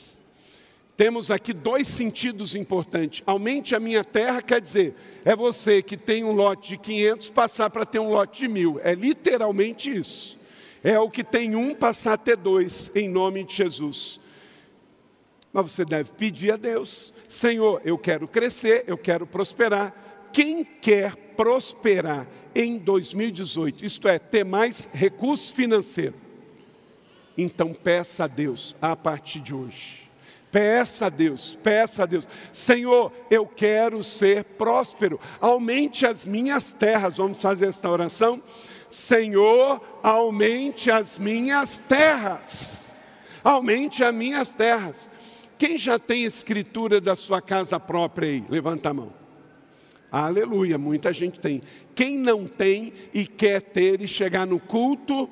Temos 0.97 1.31
aqui 1.31 1.53
dois 1.53 1.87
sentidos 1.88 2.55
importantes. 2.55 3.23
Aumente 3.26 3.75
a 3.75 3.81
minha 3.81 4.03
terra 4.03 4.41
quer 4.41 4.61
dizer, 4.61 4.95
é 5.25 5.37
você 5.37 5.83
que 5.83 5.97
tem 5.97 6.25
um 6.25 6.33
lote 6.33 6.71
de 6.71 6.79
500 6.79 7.29
passar 7.29 7.69
para 7.69 7.85
ter 7.85 7.99
um 7.99 8.09
lote 8.09 8.41
de 8.41 8.49
mil. 8.49 8.81
É 8.83 8.95
literalmente 8.95 9.91
isso. 9.91 10.38
É 10.83 10.99
o 10.99 11.11
que 11.11 11.23
tem 11.23 11.55
um 11.55 11.75
passar 11.75 12.15
a 12.15 12.17
ter 12.17 12.37
dois, 12.37 12.91
em 12.95 13.09
nome 13.09 13.45
de 13.45 13.55
Jesus. 13.55 14.19
Mas 15.53 15.73
você 15.73 15.85
deve 15.85 16.11
pedir 16.12 16.53
a 16.53 16.57
Deus: 16.57 17.12
Senhor, 17.29 17.83
eu 17.85 17.99
quero 17.99 18.26
crescer, 18.26 18.85
eu 18.87 18.97
quero 18.97 19.26
prosperar. 19.26 19.95
Quem 20.33 20.65
quer 20.65 21.15
prosperar 21.37 22.26
em 22.55 22.79
2018, 22.79 23.85
isto 23.85 24.09
é, 24.09 24.19
ter 24.19 24.45
mais 24.45 24.88
recurso 24.93 25.55
financeiro, 25.55 26.15
então 27.37 27.75
peça 27.75 28.25
a 28.25 28.26
Deus 28.26 28.76
a 28.81 28.95
partir 28.97 29.41
de 29.41 29.55
hoje 29.55 30.05
Peça 30.56 31.04
a 31.04 31.08
Deus, 31.10 31.54
peça 31.62 32.04
a 32.04 32.06
Deus, 32.06 32.26
Senhor, 32.50 33.12
eu 33.30 33.46
quero 33.46 34.02
ser 34.02 34.42
próspero, 34.42 35.20
aumente 35.38 36.06
as 36.06 36.25
minhas 36.25 36.72
terras. 36.72 37.18
Vamos 37.18 37.42
fazer 37.42 37.66
esta 37.66 37.90
oração? 37.90 38.42
Senhor, 38.88 39.82
aumente 40.02 40.90
as 40.90 41.18
minhas 41.18 41.76
terras, 41.86 42.96
aumente 43.44 44.02
as 44.02 44.14
minhas 44.14 44.48
terras. 44.48 45.10
Quem 45.58 45.76
já 45.76 45.98
tem 45.98 46.25
escritura 46.25 47.02
da 47.02 47.14
sua 47.14 47.42
casa 47.42 47.78
própria 47.78 48.30
aí? 48.30 48.42
Levanta 48.48 48.88
a 48.88 48.94
mão. 48.94 49.12
Aleluia, 50.10 50.78
muita 50.78 51.12
gente 51.12 51.38
tem. 51.38 51.60
Quem 51.94 52.16
não 52.16 52.46
tem 52.46 52.94
e 53.12 53.26
quer 53.26 53.60
ter 53.60 54.00
e 54.00 54.08
chegar 54.08 54.46
no 54.46 54.58
culto, 54.58 55.28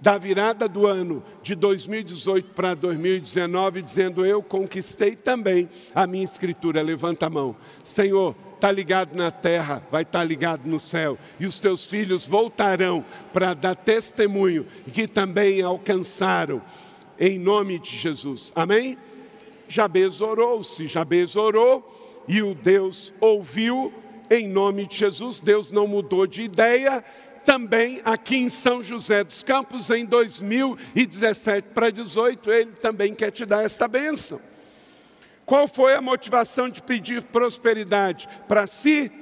da 0.00 0.18
virada 0.18 0.68
do 0.68 0.86
ano 0.86 1.22
de 1.42 1.54
2018 1.54 2.52
para 2.52 2.74
2019, 2.74 3.82
dizendo: 3.82 4.24
Eu 4.24 4.42
conquistei 4.42 5.16
também 5.16 5.68
a 5.94 6.06
minha 6.06 6.24
escritura. 6.24 6.82
Levanta 6.82 7.26
a 7.26 7.30
mão, 7.30 7.56
Senhor. 7.82 8.34
Está 8.54 8.72
ligado 8.72 9.14
na 9.14 9.30
terra, 9.30 9.82
vai 9.90 10.04
estar 10.04 10.20
tá 10.20 10.24
ligado 10.24 10.64
no 10.64 10.80
céu, 10.80 11.18
e 11.38 11.44
os 11.46 11.60
teus 11.60 11.84
filhos 11.84 12.26
voltarão 12.26 13.04
para 13.30 13.52
dar 13.52 13.74
testemunho 13.74 14.66
que 14.90 15.06
também 15.06 15.60
alcançaram, 15.60 16.62
em 17.20 17.38
nome 17.38 17.78
de 17.78 17.94
Jesus. 17.94 18.52
Amém? 18.56 18.96
Jabez 19.68 20.22
orou, 20.22 20.64
se 20.64 20.86
Jabez 20.86 21.36
orou, 21.36 22.24
e 22.26 22.42
o 22.42 22.54
Deus 22.54 23.12
ouviu, 23.20 23.92
em 24.30 24.48
nome 24.48 24.86
de 24.86 24.96
Jesus, 24.96 25.40
Deus 25.40 25.70
não 25.70 25.86
mudou 25.86 26.26
de 26.26 26.42
ideia, 26.42 27.04
também 27.44 28.00
aqui 28.04 28.36
em 28.36 28.48
São 28.48 28.82
José 28.82 29.22
dos 29.22 29.42
Campos, 29.42 29.90
em 29.90 30.04
2017 30.04 31.68
para 31.74 31.90
18, 31.90 32.52
ele 32.52 32.72
também 32.72 33.14
quer 33.14 33.30
te 33.30 33.44
dar 33.44 33.64
esta 33.64 33.86
bênção. 33.86 34.40
Qual 35.44 35.68
foi 35.68 35.94
a 35.94 36.00
motivação 36.00 36.68
de 36.68 36.82
pedir 36.82 37.22
prosperidade 37.22 38.28
para 38.48 38.66
si? 38.66 39.12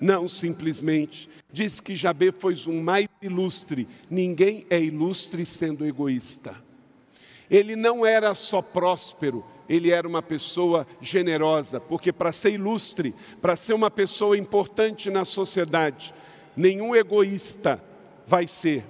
Não 0.00 0.28
simplesmente. 0.28 1.28
Diz 1.50 1.80
que 1.80 1.96
Jabé 1.96 2.30
foi 2.30 2.54
um 2.66 2.82
mais 2.82 3.08
ilustre. 3.22 3.88
Ninguém 4.10 4.66
é 4.68 4.78
ilustre 4.78 5.46
sendo 5.46 5.86
egoísta. 5.86 6.54
Ele 7.50 7.74
não 7.76 8.04
era 8.04 8.34
só 8.34 8.60
próspero, 8.60 9.44
ele 9.68 9.90
era 9.90 10.06
uma 10.06 10.20
pessoa 10.20 10.86
generosa, 11.00 11.80
porque 11.80 12.12
para 12.12 12.32
ser 12.32 12.52
ilustre, 12.52 13.14
para 13.40 13.56
ser 13.56 13.72
uma 13.72 13.90
pessoa 13.90 14.36
importante 14.36 15.10
na 15.10 15.24
sociedade, 15.24 16.12
nenhum 16.56 16.94
egoísta 16.94 17.82
vai 18.26 18.46
ser. 18.48 18.84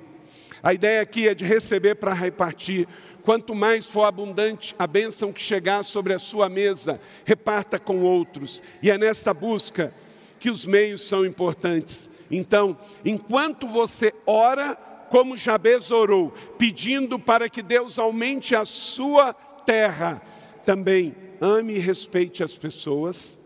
A 0.62 0.72
ideia 0.72 1.00
aqui 1.00 1.28
é 1.28 1.34
de 1.34 1.44
receber 1.44 1.96
para 1.96 2.12
repartir. 2.12 2.88
Quanto 3.22 3.54
mais 3.54 3.86
for 3.86 4.04
abundante 4.04 4.74
a 4.78 4.86
bênção 4.86 5.32
que 5.32 5.42
chegar 5.42 5.82
sobre 5.82 6.14
a 6.14 6.18
sua 6.18 6.48
mesa, 6.48 7.00
reparta 7.24 7.78
com 7.78 8.02
outros. 8.02 8.62
E 8.82 8.90
é 8.90 8.96
nessa 8.96 9.34
busca 9.34 9.92
que 10.38 10.48
os 10.48 10.64
meios 10.64 11.02
são 11.02 11.26
importantes. 11.26 12.08
Então, 12.30 12.78
enquanto 13.04 13.66
você 13.66 14.14
ora, 14.26 14.76
como 15.10 15.36
Jabez 15.36 15.90
orou, 15.90 16.32
pedindo 16.58 17.18
para 17.18 17.48
que 17.48 17.62
Deus 17.62 17.98
aumente 17.98 18.54
a 18.54 18.64
sua 18.64 19.32
terra, 19.32 20.22
também 20.64 21.14
ame 21.40 21.74
e 21.74 21.78
respeite 21.78 22.42
as 22.42 22.56
pessoas, 22.56 23.38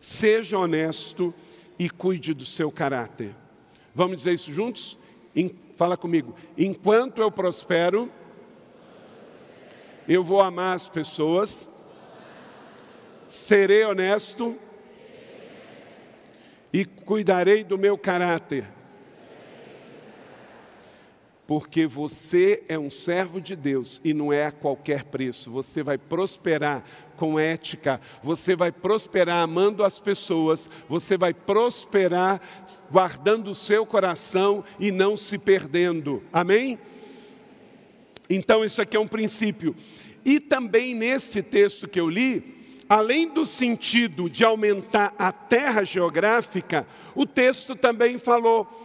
seja 0.00 0.58
honesto 0.58 1.34
e 1.78 1.88
cuide 1.88 2.34
do 2.34 2.44
seu 2.44 2.70
caráter. 2.70 3.41
Vamos 3.94 4.18
dizer 4.18 4.32
isso 4.32 4.52
juntos? 4.52 4.96
Fala 5.76 5.96
comigo. 5.96 6.34
Enquanto 6.56 7.20
eu 7.20 7.30
prospero, 7.30 8.10
eu 10.08 10.22
vou 10.22 10.40
amar 10.40 10.76
as 10.76 10.88
pessoas, 10.88 11.68
serei 13.28 13.84
honesto 13.84 14.56
e 16.72 16.84
cuidarei 16.84 17.64
do 17.64 17.78
meu 17.78 17.96
caráter. 17.98 18.66
Porque 21.52 21.86
você 21.86 22.62
é 22.66 22.78
um 22.78 22.88
servo 22.88 23.38
de 23.38 23.54
Deus 23.54 24.00
e 24.02 24.14
não 24.14 24.32
é 24.32 24.46
a 24.46 24.50
qualquer 24.50 25.04
preço. 25.04 25.50
Você 25.50 25.82
vai 25.82 25.98
prosperar 25.98 26.82
com 27.14 27.38
ética, 27.38 28.00
você 28.22 28.56
vai 28.56 28.72
prosperar 28.72 29.42
amando 29.42 29.84
as 29.84 30.00
pessoas, 30.00 30.70
você 30.88 31.14
vai 31.14 31.34
prosperar 31.34 32.40
guardando 32.90 33.50
o 33.50 33.54
seu 33.54 33.84
coração 33.84 34.64
e 34.80 34.90
não 34.90 35.14
se 35.14 35.36
perdendo. 35.36 36.22
Amém? 36.32 36.78
Então, 38.30 38.64
isso 38.64 38.80
aqui 38.80 38.96
é 38.96 39.00
um 39.00 39.06
princípio. 39.06 39.76
E 40.24 40.40
também 40.40 40.94
nesse 40.94 41.42
texto 41.42 41.86
que 41.86 42.00
eu 42.00 42.08
li, 42.08 42.78
além 42.88 43.28
do 43.28 43.44
sentido 43.44 44.30
de 44.30 44.42
aumentar 44.42 45.14
a 45.18 45.30
terra 45.30 45.84
geográfica, 45.84 46.86
o 47.14 47.26
texto 47.26 47.76
também 47.76 48.18
falou: 48.18 48.81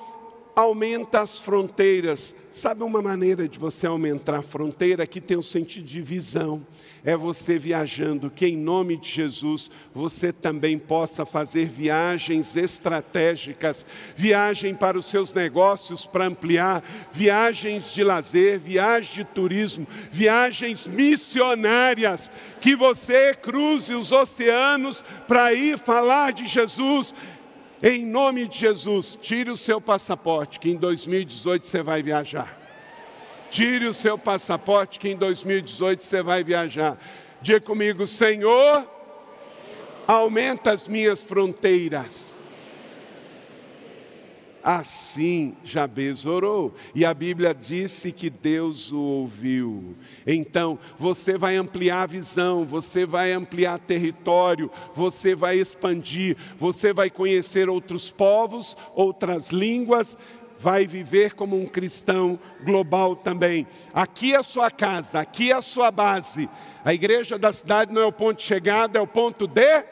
aumenta 0.57 1.21
as 1.21 1.37
fronteiras. 1.37 2.33
Sabe 2.51 2.81
uma 2.81 2.99
maneira 2.99 3.47
de 3.47 3.59
você 3.59 3.85
aumentar 3.85 4.39
a 4.39 4.41
fronteira 4.41 5.05
que 5.05 5.21
tem 5.21 5.37
um 5.37 5.43
sentido 5.43 5.85
de 5.85 6.01
visão? 6.01 6.65
é 7.07 7.15
você 7.15 7.57
viajando, 7.57 8.29
que 8.29 8.45
em 8.45 8.57
nome 8.57 8.97
de 8.97 9.09
Jesus 9.09 9.71
você 9.95 10.33
também 10.33 10.77
possa 10.77 11.25
fazer 11.25 11.65
viagens 11.65 12.53
estratégicas, 12.55 13.85
viagem 14.13 14.75
para 14.75 14.99
os 14.99 15.05
seus 15.05 15.33
negócios 15.33 16.05
para 16.05 16.25
ampliar, 16.25 16.83
viagens 17.13 17.93
de 17.93 18.03
lazer, 18.03 18.59
viagens 18.59 19.13
de 19.13 19.23
turismo, 19.23 19.87
viagens 20.11 20.85
missionárias, 20.85 22.29
que 22.59 22.75
você 22.75 23.33
cruze 23.33 23.93
os 23.93 24.11
oceanos 24.11 25.01
para 25.29 25.53
ir 25.53 25.77
falar 25.77 26.33
de 26.33 26.45
Jesus. 26.45 27.15
Em 27.81 28.05
nome 28.05 28.47
de 28.47 28.57
Jesus, 28.57 29.17
tire 29.21 29.51
o 29.51 29.57
seu 29.57 29.79
passaporte, 29.79 30.59
que 30.59 30.69
em 30.69 30.75
2018 30.75 31.67
você 31.67 31.83
vai 31.83 32.01
viajar. 32.01 32.57
Tire 33.51 33.85
o 33.85 33.93
seu 33.93 34.17
passaporte 34.17 34.99
que 34.99 35.09
em 35.09 35.15
2018 35.15 36.03
você 36.03 36.21
vai 36.21 36.43
viajar. 36.43 36.97
Diga 37.41 37.61
comigo, 37.61 38.07
Senhor, 38.07 38.89
aumenta 40.07 40.71
as 40.71 40.87
minhas 40.87 41.21
fronteiras. 41.21 42.36
Assim 44.69 45.55
Jabez 45.63 46.25
orou, 46.25 46.75
e 46.93 47.05
a 47.05 47.13
Bíblia 47.13 47.55
disse 47.55 48.11
que 48.11 48.29
Deus 48.29 48.91
o 48.91 48.99
ouviu. 48.99 49.95
Então, 50.27 50.77
você 50.99 51.37
vai 51.37 51.55
ampliar 51.55 52.01
a 52.01 52.05
visão, 52.05 52.65
você 52.65 53.05
vai 53.05 53.31
ampliar 53.31 53.79
território, 53.79 54.69
você 54.93 55.33
vai 55.33 55.57
expandir, 55.57 56.35
você 56.57 56.91
vai 56.91 57.09
conhecer 57.09 57.69
outros 57.69 58.11
povos, 58.11 58.75
outras 58.93 59.51
línguas, 59.51 60.17
vai 60.59 60.85
viver 60.85 61.33
como 61.33 61.57
um 61.57 61.65
cristão 61.65 62.37
global 62.65 63.15
também. 63.15 63.65
Aqui 63.93 64.33
é 64.33 64.37
a 64.37 64.43
sua 64.43 64.69
casa, 64.69 65.21
aqui 65.21 65.49
é 65.49 65.55
a 65.55 65.61
sua 65.61 65.89
base. 65.91 66.49
A 66.83 66.93
igreja 66.93 67.39
da 67.39 67.53
cidade 67.53 67.93
não 67.93 68.01
é 68.01 68.05
o 68.05 68.11
ponto 68.11 68.39
de 68.39 68.43
chegada, 68.43 68.99
é 68.99 69.01
o 69.01 69.07
ponto 69.07 69.47
de 69.47 69.85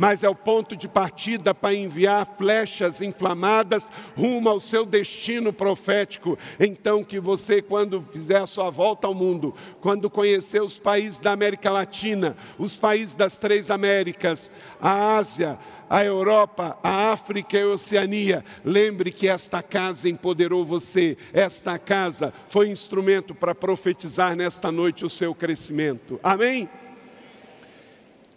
mas 0.00 0.22
é 0.22 0.28
o 0.30 0.34
ponto 0.34 0.74
de 0.74 0.88
partida 0.88 1.54
para 1.54 1.74
enviar 1.74 2.26
flechas 2.38 3.02
inflamadas 3.02 3.92
rumo 4.16 4.48
ao 4.48 4.58
seu 4.58 4.86
destino 4.86 5.52
profético. 5.52 6.38
Então, 6.58 7.04
que 7.04 7.20
você, 7.20 7.60
quando 7.60 8.00
fizer 8.10 8.38
a 8.38 8.46
sua 8.46 8.70
volta 8.70 9.06
ao 9.06 9.14
mundo, 9.14 9.54
quando 9.82 10.08
conhecer 10.08 10.62
os 10.62 10.78
países 10.78 11.18
da 11.18 11.32
América 11.32 11.70
Latina, 11.70 12.34
os 12.58 12.76
países 12.76 13.14
das 13.14 13.38
três 13.38 13.70
Américas, 13.70 14.50
a 14.80 15.18
Ásia, 15.18 15.58
a 15.90 16.02
Europa, 16.02 16.78
a 16.82 17.12
África 17.12 17.58
e 17.58 17.62
a 17.62 17.66
Oceania. 17.66 18.42
Lembre 18.64 19.12
que 19.12 19.28
esta 19.28 19.62
casa 19.62 20.08
empoderou 20.08 20.64
você, 20.64 21.14
esta 21.30 21.78
casa 21.78 22.32
foi 22.48 22.70
instrumento 22.70 23.34
para 23.34 23.54
profetizar 23.54 24.34
nesta 24.34 24.72
noite 24.72 25.04
o 25.04 25.10
seu 25.10 25.34
crescimento. 25.34 26.18
Amém? 26.22 26.70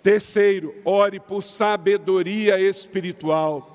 Terceiro, 0.04 0.76
ore 0.84 1.20
por 1.20 1.44
sabedoria 1.44 2.60
espiritual. 2.60 3.72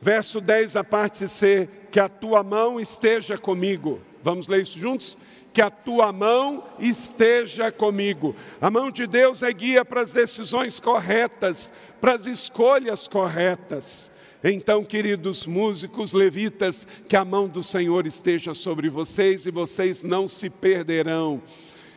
Verso 0.00 0.40
10, 0.40 0.76
a 0.76 0.84
parte 0.84 1.28
C, 1.28 1.68
que 1.90 2.00
a 2.00 2.08
tua 2.08 2.42
mão 2.42 2.80
esteja 2.80 3.36
comigo. 3.36 4.00
Vamos 4.22 4.46
ler 4.46 4.62
isso 4.62 4.78
juntos? 4.78 5.18
que 5.52 5.60
a 5.60 5.70
tua 5.70 6.12
mão 6.12 6.64
esteja 6.78 7.72
comigo. 7.72 8.34
A 8.60 8.70
mão 8.70 8.90
de 8.90 9.06
Deus 9.06 9.42
é 9.42 9.52
guia 9.52 9.84
para 9.84 10.02
as 10.02 10.12
decisões 10.12 10.78
corretas, 10.78 11.72
para 12.00 12.12
as 12.12 12.26
escolhas 12.26 13.08
corretas. 13.08 14.10
Então, 14.42 14.84
queridos 14.84 15.46
músicos 15.46 16.12
levitas, 16.12 16.86
que 17.08 17.16
a 17.16 17.24
mão 17.24 17.46
do 17.46 17.62
Senhor 17.62 18.06
esteja 18.06 18.54
sobre 18.54 18.88
vocês 18.88 19.44
e 19.44 19.50
vocês 19.50 20.02
não 20.02 20.26
se 20.26 20.48
perderão. 20.48 21.42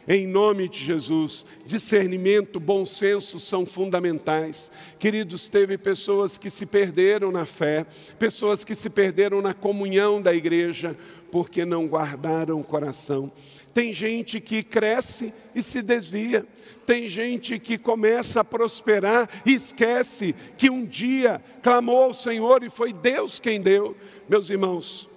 Em 0.07 0.27
nome 0.27 0.67
de 0.67 0.83
Jesus, 0.83 1.45
discernimento, 1.65 2.59
bom 2.59 2.83
senso 2.83 3.39
são 3.39 3.65
fundamentais. 3.65 4.69
Queridos, 4.99 5.47
teve 5.47 5.77
pessoas 5.77 6.37
que 6.37 6.49
se 6.49 6.65
perderam 6.65 7.31
na 7.31 7.45
fé, 7.45 7.85
pessoas 8.19 8.65
que 8.65 8.75
se 8.75 8.89
perderam 8.89 9.41
na 9.41 9.53
comunhão 9.53 10.21
da 10.21 10.33
igreja, 10.33 10.97
porque 11.31 11.63
não 11.63 11.87
guardaram 11.87 12.59
o 12.59 12.63
coração. 12.63 13.31
Tem 13.73 13.93
gente 13.93 14.41
que 14.41 14.61
cresce 14.61 15.33
e 15.55 15.63
se 15.63 15.81
desvia. 15.81 16.45
Tem 16.85 17.07
gente 17.07 17.57
que 17.57 17.77
começa 17.77 18.41
a 18.41 18.45
prosperar 18.45 19.29
e 19.45 19.53
esquece 19.53 20.35
que 20.57 20.69
um 20.69 20.85
dia 20.85 21.41
clamou 21.61 22.03
ao 22.03 22.13
Senhor 22.13 22.61
e 22.61 22.69
foi 22.69 22.91
Deus 22.91 23.39
quem 23.39 23.61
deu. 23.61 23.95
Meus 24.27 24.49
irmãos, 24.49 25.09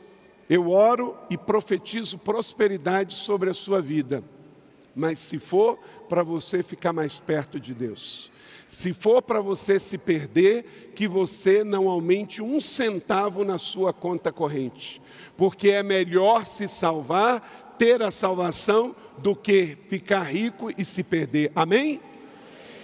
eu 0.48 0.70
oro 0.70 1.16
e 1.28 1.36
profetizo 1.36 2.18
prosperidade 2.18 3.14
sobre 3.14 3.50
a 3.50 3.54
sua 3.54 3.82
vida. 3.82 4.22
Mas 4.96 5.20
se 5.20 5.38
for 5.38 5.78
para 6.08 6.22
você 6.22 6.62
ficar 6.62 6.94
mais 6.94 7.20
perto 7.20 7.60
de 7.60 7.74
Deus, 7.74 8.30
se 8.66 8.94
for 8.94 9.20
para 9.20 9.42
você 9.42 9.78
se 9.78 9.98
perder, 9.98 10.92
que 10.96 11.06
você 11.06 11.62
não 11.62 11.86
aumente 11.86 12.42
um 12.42 12.58
centavo 12.58 13.44
na 13.44 13.58
sua 13.58 13.92
conta 13.92 14.32
corrente, 14.32 15.00
porque 15.36 15.68
é 15.68 15.82
melhor 15.82 16.46
se 16.46 16.66
salvar, 16.66 17.76
ter 17.78 18.02
a 18.02 18.10
salvação, 18.10 18.96
do 19.18 19.36
que 19.36 19.76
ficar 19.88 20.22
rico 20.22 20.72
e 20.76 20.84
se 20.84 21.02
perder. 21.02 21.52
Amém? 21.54 22.00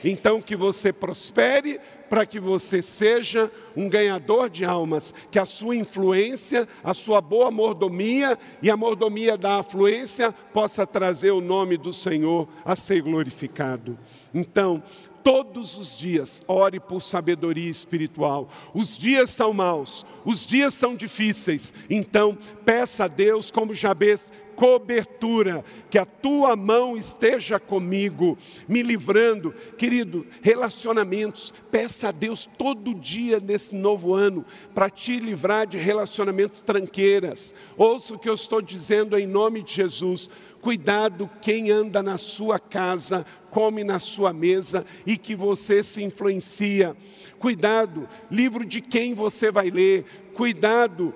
Então 0.05 0.41
que 0.41 0.57
você 0.57 0.93
prospere 0.93 1.81
para 2.13 2.27
que 2.27 2.39
você 2.39 2.83
seja 2.83 3.51
um 3.75 3.89
ganhador 3.89 4.51
de 4.51 4.67
almas, 4.67 5.15
que 5.31 5.39
a 5.39 5.47
sua 5.47 5.75
influência, 5.75 6.69
a 6.85 6.93
sua 6.93 7.23
boa 7.23 7.51
mordomia 7.51 8.39
e 8.61 8.71
a 8.71 8.77
mordomia 8.77 9.39
da 9.39 9.61
afluência 9.61 10.31
possa 10.53 10.87
trazer 10.87 11.31
o 11.31 11.41
nome 11.41 11.79
do 11.79 11.91
Senhor 11.91 12.47
a 12.67 12.77
ser 12.77 13.01
glorificado. 13.01 13.99
Então, 14.35 14.83
todos 15.25 15.75
os 15.79 15.97
dias, 15.97 16.43
ore 16.47 16.79
por 16.79 17.03
sabedoria 17.03 17.71
espiritual. 17.71 18.47
Os 18.75 18.99
dias 18.99 19.31
são 19.31 19.55
maus, 19.55 20.05
os 20.23 20.45
dias 20.45 20.75
são 20.75 20.95
difíceis, 20.95 21.73
então 21.89 22.37
peça 22.63 23.05
a 23.05 23.09
Deus, 23.09 23.51
como 23.51 23.75
Jabez, 23.75 24.31
cobertura, 24.57 25.65
que 25.91 25.99
a 25.99 26.05
tua 26.05 26.55
mão 26.57 26.97
esteja 26.97 27.59
comigo, 27.59 28.39
me 28.69 28.83
livrando. 28.83 29.55
Querido, 29.77 30.27
relacionamentos, 30.41 31.53
peça 31.71 32.09
a 32.09 32.13
Deus 32.13 32.49
todo 32.59 32.95
dia 32.95 33.41
nesse 33.41 33.75
novo 33.75 34.15
ano 34.15 34.45
para 34.75 34.89
te 34.89 35.19
livrar 35.19 35.67
de 35.67 35.79
relacionamentos 35.79 36.63
tranqueiras. 36.63 37.55
Ouça 37.77 38.15
o 38.15 38.19
que 38.19 38.29
eu 38.29 38.35
estou 38.35 38.61
dizendo 38.63 39.19
em 39.19 39.27
nome 39.27 39.63
de 39.63 39.75
Jesus. 39.75 40.29
Cuidado 40.61 41.29
quem 41.41 41.71
anda 41.73 42.03
na 42.03 42.17
sua 42.17 42.59
casa, 42.59 43.27
come 43.51 43.83
na 43.83 43.99
sua 43.99 44.33
mesa 44.33 44.87
e 45.05 45.17
que 45.17 45.35
você 45.35 45.83
se 45.83 46.03
influencia. 46.03 46.97
Cuidado, 47.39 48.09
livro 48.31 48.65
de 48.65 48.81
quem 48.81 49.13
você 49.13 49.51
vai 49.51 49.71
ler. 49.71 50.05
Cuidado, 50.35 51.13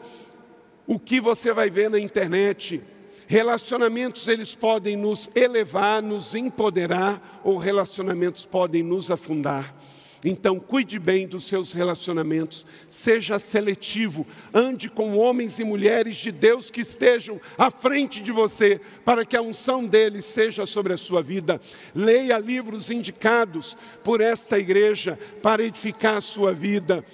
o 0.87 0.99
que 0.99 1.21
você 1.21 1.53
vai 1.53 1.71
ver 1.71 1.91
na 1.91 1.99
internet. 1.99 2.83
Relacionamentos 3.27 4.29
eles 4.29 4.55
podem 4.55 4.97
nos 4.97 5.29
elevar, 5.35 6.01
nos 6.01 6.35
empoderar, 6.35 7.41
ou 7.43 7.59
relacionamentos 7.59 8.47
podem 8.47 8.83
nos 8.83 9.11
afundar. 9.11 9.75
Então, 10.25 10.59
cuide 10.59 10.99
bem 10.99 11.27
dos 11.27 11.45
seus 11.45 11.73
relacionamentos, 11.73 12.67
seja 12.91 13.39
seletivo, 13.39 14.27
ande 14.53 14.89
com 14.89 15.17
homens 15.17 15.59
e 15.59 15.65
mulheres 15.65 16.17
de 16.17 16.33
Deus 16.33 16.71
que 16.71 16.81
estejam 16.81 17.41
à 17.57 17.71
frente 17.71 18.21
de 18.21 18.33
você, 18.33 18.81
para 19.05 19.25
que 19.25 19.37
a 19.37 19.43
unção 19.43 19.85
deles 19.85 20.25
seja 20.25 20.65
sobre 20.65 20.93
a 20.93 20.97
sua 20.97 21.23
vida. 21.23 21.61
Leia 21.95 22.39
livros 22.39 22.91
indicados 22.91 23.77
por 24.03 24.21
esta 24.21 24.59
igreja 24.59 25.19
para 25.43 25.63
edificar 25.63 26.17
a 26.17 26.21
sua 26.21 26.53
vida. 26.53 27.05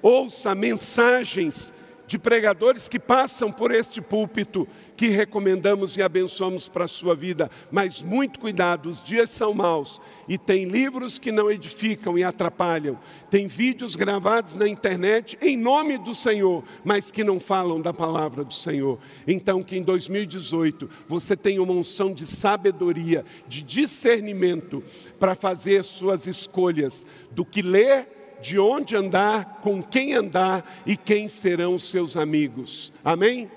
Ouça 0.00 0.54
mensagens 0.54 1.74
de 2.06 2.18
pregadores 2.18 2.88
que 2.88 2.98
passam 2.98 3.50
por 3.50 3.74
este 3.74 4.00
púlpito 4.00 4.68
que 4.96 5.08
recomendamos 5.08 5.96
e 5.96 6.02
abençoamos 6.02 6.68
para 6.68 6.84
a 6.84 6.88
sua 6.88 7.14
vida, 7.14 7.50
mas 7.70 8.02
muito 8.02 8.38
cuidado, 8.38 8.88
os 8.88 9.02
dias 9.02 9.30
são 9.30 9.52
maus 9.52 10.00
e 10.28 10.38
tem 10.38 10.64
livros 10.66 11.18
que 11.18 11.32
não 11.32 11.50
edificam 11.50 12.16
e 12.16 12.24
atrapalham, 12.24 12.98
tem 13.30 13.46
vídeos 13.46 13.96
gravados 13.96 14.56
na 14.56 14.68
internet 14.68 15.36
em 15.40 15.56
nome 15.56 15.98
do 15.98 16.14
Senhor, 16.14 16.62
mas 16.84 17.10
que 17.10 17.24
não 17.24 17.40
falam 17.40 17.80
da 17.80 17.92
palavra 17.92 18.44
do 18.44 18.54
Senhor. 18.54 18.98
Então, 19.26 19.62
que 19.62 19.76
em 19.76 19.82
2018 19.82 20.88
você 21.08 21.36
tenha 21.36 21.62
uma 21.62 21.72
unção 21.72 22.12
de 22.12 22.26
sabedoria, 22.26 23.24
de 23.48 23.62
discernimento 23.62 24.82
para 25.18 25.34
fazer 25.34 25.84
suas 25.84 26.26
escolhas 26.26 27.04
do 27.30 27.44
que 27.44 27.62
ler 27.62 28.08
de 28.40 28.58
onde 28.58 28.94
andar, 28.94 29.60
com 29.62 29.82
quem 29.82 30.12
andar 30.14 30.82
e 30.84 30.98
quem 30.98 31.28
serão 31.28 31.78
seus 31.78 32.14
amigos. 32.14 32.92
Amém? 33.02 33.50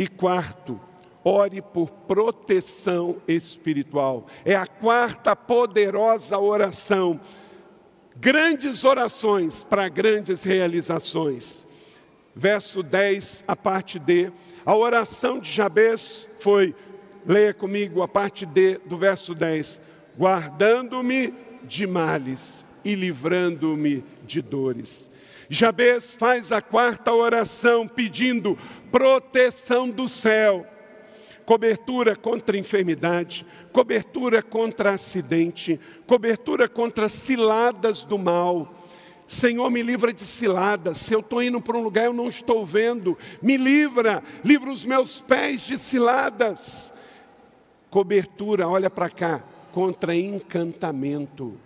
E 0.00 0.08
quarto, 0.08 0.80
ore 1.22 1.60
por 1.60 1.90
proteção 1.90 3.18
espiritual. 3.28 4.26
É 4.46 4.54
a 4.54 4.66
quarta 4.66 5.36
poderosa 5.36 6.38
oração. 6.38 7.20
Grandes 8.16 8.82
orações 8.82 9.62
para 9.62 9.90
grandes 9.90 10.42
realizações. 10.42 11.66
Verso 12.34 12.82
10, 12.82 13.44
a 13.46 13.54
parte 13.54 13.98
D. 13.98 14.32
A 14.64 14.74
oração 14.74 15.38
de 15.38 15.52
Jabez 15.52 16.26
foi, 16.40 16.74
leia 17.26 17.52
comigo 17.52 18.00
a 18.00 18.08
parte 18.08 18.46
D 18.46 18.78
do 18.86 18.96
verso 18.96 19.34
10: 19.34 19.82
guardando-me 20.16 21.34
de 21.64 21.86
males 21.86 22.64
e 22.84 22.94
livrando-me 22.94 24.04
de 24.26 24.40
dores. 24.40 25.10
Jabez 25.48 26.14
faz 26.14 26.52
a 26.52 26.62
quarta 26.62 27.12
oração 27.12 27.88
pedindo 27.88 28.56
proteção 28.92 29.90
do 29.90 30.08
céu, 30.08 30.64
cobertura 31.44 32.14
contra 32.14 32.56
enfermidade, 32.56 33.44
cobertura 33.72 34.42
contra 34.42 34.90
acidente, 34.90 35.80
cobertura 36.06 36.68
contra 36.68 37.08
ciladas 37.08 38.04
do 38.04 38.16
mal. 38.16 38.76
Senhor, 39.26 39.70
me 39.70 39.82
livra 39.82 40.12
de 40.12 40.24
ciladas. 40.26 40.98
Se 40.98 41.14
eu 41.14 41.20
estou 41.20 41.42
indo 41.42 41.60
para 41.60 41.76
um 41.76 41.82
lugar 41.82 42.04
eu 42.04 42.12
não 42.12 42.28
estou 42.28 42.66
vendo, 42.66 43.16
me 43.40 43.56
livra, 43.56 44.22
livra 44.44 44.72
os 44.72 44.84
meus 44.84 45.20
pés 45.20 45.62
de 45.62 45.78
ciladas. 45.78 46.92
Cobertura, 47.90 48.68
olha 48.68 48.90
para 48.90 49.10
cá, 49.10 49.42
contra 49.72 50.14
encantamento. 50.14 51.56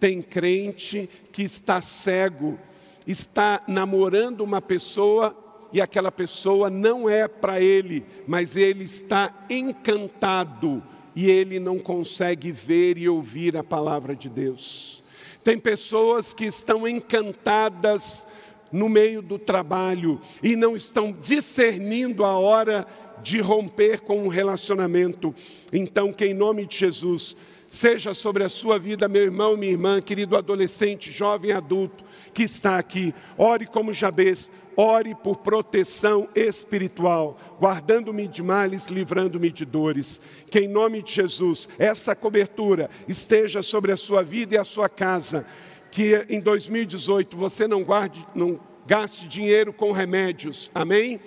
Tem 0.00 0.22
crente 0.22 1.08
que 1.32 1.42
está 1.42 1.80
cego, 1.80 2.58
está 3.06 3.62
namorando 3.66 4.42
uma 4.42 4.60
pessoa 4.60 5.36
e 5.72 5.80
aquela 5.80 6.10
pessoa 6.10 6.70
não 6.70 7.08
é 7.08 7.28
para 7.28 7.60
ele, 7.60 8.04
mas 8.26 8.56
ele 8.56 8.84
está 8.84 9.46
encantado 9.50 10.82
e 11.14 11.28
ele 11.28 11.58
não 11.58 11.78
consegue 11.78 12.52
ver 12.52 12.96
e 12.96 13.08
ouvir 13.08 13.56
a 13.56 13.64
palavra 13.64 14.14
de 14.14 14.28
Deus. 14.28 15.02
Tem 15.42 15.58
pessoas 15.58 16.32
que 16.32 16.44
estão 16.44 16.86
encantadas 16.86 18.26
no 18.70 18.88
meio 18.88 19.22
do 19.22 19.38
trabalho 19.38 20.20
e 20.42 20.54
não 20.54 20.76
estão 20.76 21.10
discernindo 21.10 22.24
a 22.24 22.38
hora 22.38 22.86
de 23.22 23.40
romper 23.40 24.00
com 24.00 24.24
um 24.24 24.28
relacionamento. 24.28 25.34
Então, 25.72 26.12
que 26.12 26.26
em 26.26 26.34
nome 26.34 26.66
de 26.66 26.76
Jesus, 26.76 27.36
seja 27.68 28.14
sobre 28.14 28.42
a 28.42 28.48
sua 28.48 28.78
vida, 28.78 29.08
meu 29.08 29.22
irmão, 29.22 29.56
minha 29.56 29.72
irmã, 29.72 30.00
querido 30.00 30.36
adolescente, 30.36 31.12
jovem 31.12 31.52
adulto 31.52 32.04
que 32.32 32.42
está 32.42 32.78
aqui, 32.78 33.14
ore 33.36 33.66
como 33.66 33.92
Jabez, 33.92 34.50
ore 34.76 35.12
por 35.12 35.38
proteção 35.38 36.28
espiritual, 36.36 37.36
guardando-me 37.60 38.28
de 38.28 38.42
males, 38.42 38.86
livrando-me 38.86 39.50
de 39.50 39.64
dores. 39.64 40.20
Que 40.48 40.60
em 40.60 40.68
nome 40.68 41.02
de 41.02 41.12
Jesus, 41.12 41.68
essa 41.78 42.14
cobertura 42.14 42.88
esteja 43.08 43.60
sobre 43.60 43.90
a 43.90 43.96
sua 43.96 44.22
vida 44.22 44.54
e 44.54 44.58
a 44.58 44.62
sua 44.62 44.88
casa. 44.88 45.44
Que 45.90 46.24
em 46.28 46.38
2018 46.38 47.36
você 47.36 47.66
não 47.66 47.82
guarde, 47.82 48.24
não 48.36 48.60
gaste 48.86 49.26
dinheiro 49.26 49.72
com 49.72 49.90
remédios. 49.90 50.70
Amém? 50.72 51.20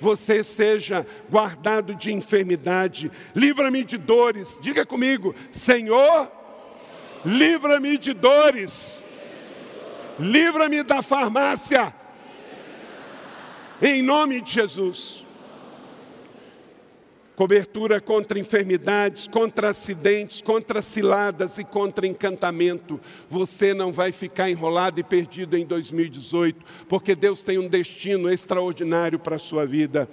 Você 0.00 0.44
seja 0.44 1.06
guardado 1.30 1.94
de 1.94 2.12
enfermidade. 2.12 3.10
Livra-me 3.34 3.82
de 3.84 3.96
dores. 3.96 4.58
Diga 4.60 4.84
comigo, 4.84 5.34
Senhor, 5.50 6.30
livra-me 7.24 7.98
de 7.98 8.12
dores. 8.12 9.04
Livra-me 10.18 10.82
da 10.82 11.02
farmácia 11.02 11.94
em 13.80 14.02
nome 14.02 14.40
de 14.40 14.52
Jesus. 14.52 15.25
Cobertura 17.36 18.00
contra 18.00 18.38
enfermidades, 18.38 19.26
contra 19.26 19.68
acidentes, 19.68 20.40
contra 20.40 20.80
ciladas 20.80 21.58
e 21.58 21.64
contra 21.64 22.06
encantamento. 22.06 22.98
Você 23.28 23.74
não 23.74 23.92
vai 23.92 24.10
ficar 24.10 24.48
enrolado 24.48 24.98
e 24.98 25.02
perdido 25.02 25.54
em 25.54 25.66
2018, 25.66 26.64
porque 26.88 27.14
Deus 27.14 27.42
tem 27.42 27.58
um 27.58 27.68
destino 27.68 28.30
extraordinário 28.30 29.18
para 29.18 29.36
a 29.36 29.38
sua 29.38 29.66
vida. 29.66 30.08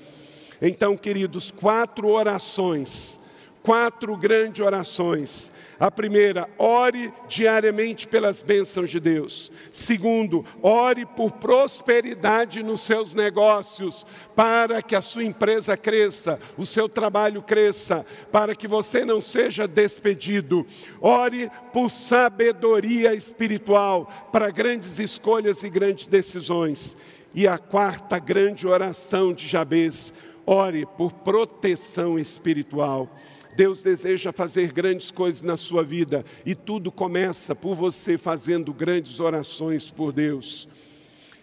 Então, 0.62 0.98
queridos, 0.98 1.50
quatro 1.50 2.10
orações, 2.10 3.18
quatro 3.62 4.18
grandes 4.18 4.60
orações 4.60 5.53
a 5.84 5.92
primeira, 5.92 6.50
ore 6.58 7.12
diariamente 7.28 8.08
pelas 8.08 8.42
bênçãos 8.42 8.90
de 8.90 9.02
Deus. 9.02 9.52
Segundo, 9.74 10.46
ore 10.62 11.06
por 11.06 11.30
prosperidade 11.34 12.64
nos 12.64 12.80
seus 12.80 13.14
negócios, 13.14 14.08
para 14.34 14.82
que 14.82 14.96
a 14.96 15.02
sua 15.02 15.26
empresa 15.26 15.76
cresça, 15.76 16.40
o 16.58 16.66
seu 16.66 16.88
trabalho 16.88 17.42
cresça, 17.42 18.06
para 18.32 18.56
que 18.56 18.66
você 18.66 19.04
não 19.04 19.20
seja 19.20 19.68
despedido. 19.68 20.66
Ore 21.02 21.52
por 21.74 21.92
sabedoria 21.92 23.14
espiritual, 23.14 24.10
para 24.32 24.50
grandes 24.52 25.00
escolhas 25.00 25.64
e 25.64 25.70
grandes 25.70 26.08
decisões. 26.08 26.96
E 27.36 27.46
a 27.46 27.58
quarta 27.58 28.18
grande 28.20 28.66
oração 28.66 29.34
de 29.34 29.50
Jabez, 29.50 30.14
ore 30.46 30.86
por 30.98 31.12
proteção 31.12 32.18
espiritual. 32.18 33.10
Deus 33.56 33.84
deseja 33.84 34.32
fazer 34.32 34.72
grandes 34.72 35.12
coisas 35.12 35.42
na 35.42 35.56
sua 35.56 35.84
vida 35.84 36.26
e 36.46 36.56
tudo 36.56 36.92
começa 36.92 37.56
por 37.56 37.76
você 37.76 38.18
fazendo 38.18 38.74
grandes 38.74 39.20
orações 39.20 39.90
por 39.90 40.12
Deus. 40.12 40.68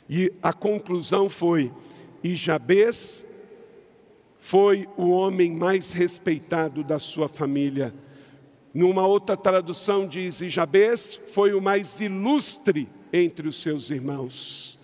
E 0.09 0.33
a 0.43 0.53
conclusão 0.53 1.31
foi: 1.31 1.73
e 2.23 2.35
Jabez 2.35 3.25
foi 4.39 4.89
o 4.97 5.11
homem 5.11 5.53
mais 5.53 5.93
respeitado 5.93 6.83
da 6.83 6.99
sua 6.99 7.29
família. 7.29 7.95
Numa 8.75 9.07
outra 9.07 9.37
tradução 9.37 10.07
diz: 10.07 10.41
e 10.41 10.49
Jabez 10.49 11.19
foi 11.33 11.55
o 11.55 11.61
mais 11.61 12.01
ilustre 12.01 12.89
entre 13.13 13.49
os 13.49 13.61
seus 13.61 13.91
irmãos. 13.91 14.79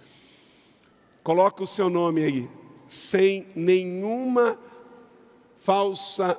Coloca 1.22 1.62
o 1.62 1.66
seu 1.66 1.90
nome 1.90 2.22
aí, 2.22 2.50
sem 2.86 3.48
nenhuma 3.56 4.56
falsa 5.58 6.38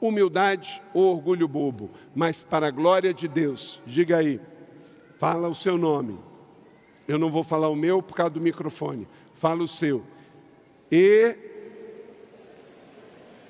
humildade 0.00 0.82
ou 0.94 1.12
orgulho 1.12 1.46
bobo, 1.46 1.90
mas 2.14 2.42
para 2.42 2.68
a 2.68 2.70
glória 2.70 3.12
de 3.12 3.28
Deus. 3.28 3.80
Diga 3.86 4.18
aí, 4.18 4.40
fala 5.18 5.48
o 5.48 5.54
seu 5.54 5.76
nome. 5.76 6.18
Eu 7.06 7.18
não 7.18 7.30
vou 7.30 7.42
falar 7.42 7.68
o 7.68 7.76
meu 7.76 8.02
por 8.02 8.14
causa 8.14 8.30
do 8.30 8.40
microfone. 8.40 9.06
Fala 9.34 9.62
o 9.62 9.68
seu. 9.68 10.02
E 10.90 11.36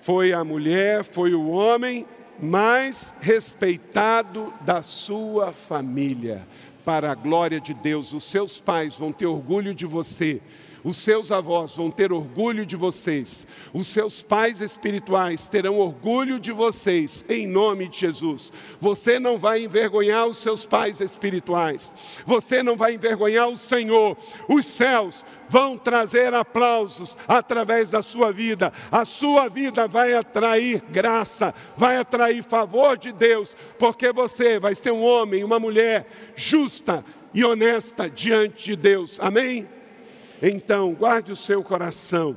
foi 0.01 0.33
a 0.33 0.43
mulher, 0.43 1.05
foi 1.05 1.35
o 1.35 1.49
homem 1.49 2.07
mais 2.41 3.15
respeitado 3.21 4.53
da 4.63 4.83
sua 4.83 5.53
família. 5.53 6.47
Para 6.85 7.13
a 7.13 7.15
glória 7.15 7.61
de 7.61 7.75
Deus, 7.75 8.13
os 8.15 8.25
seus 8.25 8.59
pais 8.59 8.97
vão 8.97 9.13
ter 9.13 9.27
orgulho 9.27 9.75
de 9.75 9.85
você 9.85 10.41
Os 10.83 10.97
seus 10.97 11.31
avós 11.31 11.75
vão 11.75 11.91
ter 11.91 12.13
orgulho 12.13 12.65
de 12.65 12.77
vocês, 12.77 13.47
os 13.73 13.87
seus 13.89 14.23
pais 14.23 14.61
espirituais 14.61 15.47
terão 15.47 15.79
orgulho 15.79 16.41
de 16.41 16.53
vocês, 16.53 17.25
em 17.29 17.47
nome 17.47 17.89
de 17.89 18.01
Jesus. 18.01 18.53
Você 18.81 19.19
não 19.19 19.39
vai 19.39 19.65
envergonhar 19.65 20.27
os 20.27 20.39
seus 20.39 20.65
pais 20.65 21.01
espirituais, 21.01 21.93
você 22.25 22.63
não 22.63 22.77
vai 22.77 22.95
envergonhar 22.95 23.49
o 23.49 23.57
Senhor, 23.57 24.17
os 24.49 24.67
céus 24.67 25.25
vão 25.51 25.77
trazer 25.77 26.33
aplausos 26.33 27.17
através 27.27 27.91
da 27.91 28.03
sua 28.03 28.33
vida. 28.33 28.73
A 28.91 29.05
sua 29.05 29.49
vida 29.49 29.89
vai 29.89 30.15
atrair 30.15 30.81
graça, 30.89 31.53
vai 31.77 31.97
atrair 31.97 32.45
favor 32.45 32.97
de 32.97 33.11
Deus, 33.11 33.57
porque 33.77 34.13
você 34.13 34.61
vai 34.61 34.77
ser 34.77 34.93
um 34.93 35.03
homem, 35.03 35.43
uma 35.43 35.59
mulher 35.59 36.07
justa 36.37 37.05
e 37.35 37.45
honesta 37.45 38.09
diante 38.09 38.65
de 38.65 38.77
Deus. 38.77 39.19
Amém? 39.21 39.69
Então, 40.43 40.95
guarde 40.95 41.33
o 41.33 41.37
seu 41.37 41.63
coração 41.63 42.37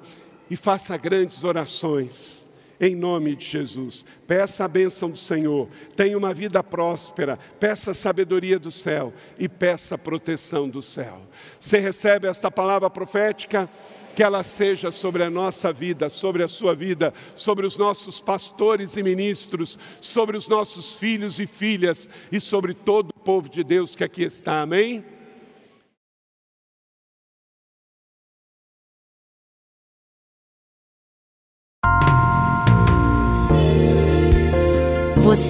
e 0.50 0.56
faça 0.56 0.98
grandes 0.98 1.44
orações. 1.44 2.44
Em 2.80 2.96
nome 2.96 3.36
de 3.36 3.46
Jesus, 3.46 4.04
peça 4.28 4.66
a 4.66 4.68
bênção 4.68 5.10
do 5.10 5.18
Senhor, 5.18 5.70
tenha 5.96 6.18
uma 6.18 6.34
vida 6.34 6.62
próspera, 6.62 7.40
peça 7.60 7.92
a 7.92 7.94
sabedoria 7.94 8.60
do 8.60 8.72
céu 8.72 9.14
e 9.40 9.48
peça 9.48 9.96
a 9.96 9.98
proteção 9.98 10.68
do 10.68 10.82
céu. 10.82 11.22
Você 11.60 11.80
recebe 11.80 12.28
esta 12.28 12.52
palavra 12.52 12.90
profética? 12.90 13.70
que 14.16 14.22
ela 14.22 14.44
seja 14.44 14.92
sobre 14.92 15.24
a 15.24 15.30
nossa 15.30 15.74
vida, 15.74 16.08
sobre 16.08 16.44
a 16.44 16.48
sua 16.48 16.76
vida, 16.76 17.12
sobre 17.36 17.66
os 17.66 17.78
nossos 17.78 18.20
pastores 18.20 18.96
e 18.96 19.02
ministros, 19.02 19.80
sobre 20.00 20.38
os 20.38 20.48
nossos 20.48 20.94
filhos 20.94 21.40
e 21.40 21.48
filhas 21.48 22.08
e 22.32 22.40
sobre 22.40 22.76
todo 22.76 23.10
o 23.10 23.20
povo 23.20 23.50
de 23.50 23.64
Deus 23.64 23.96
que 23.96 24.04
aqui 24.04 24.22
está. 24.22 24.62
Amém? 24.62 25.04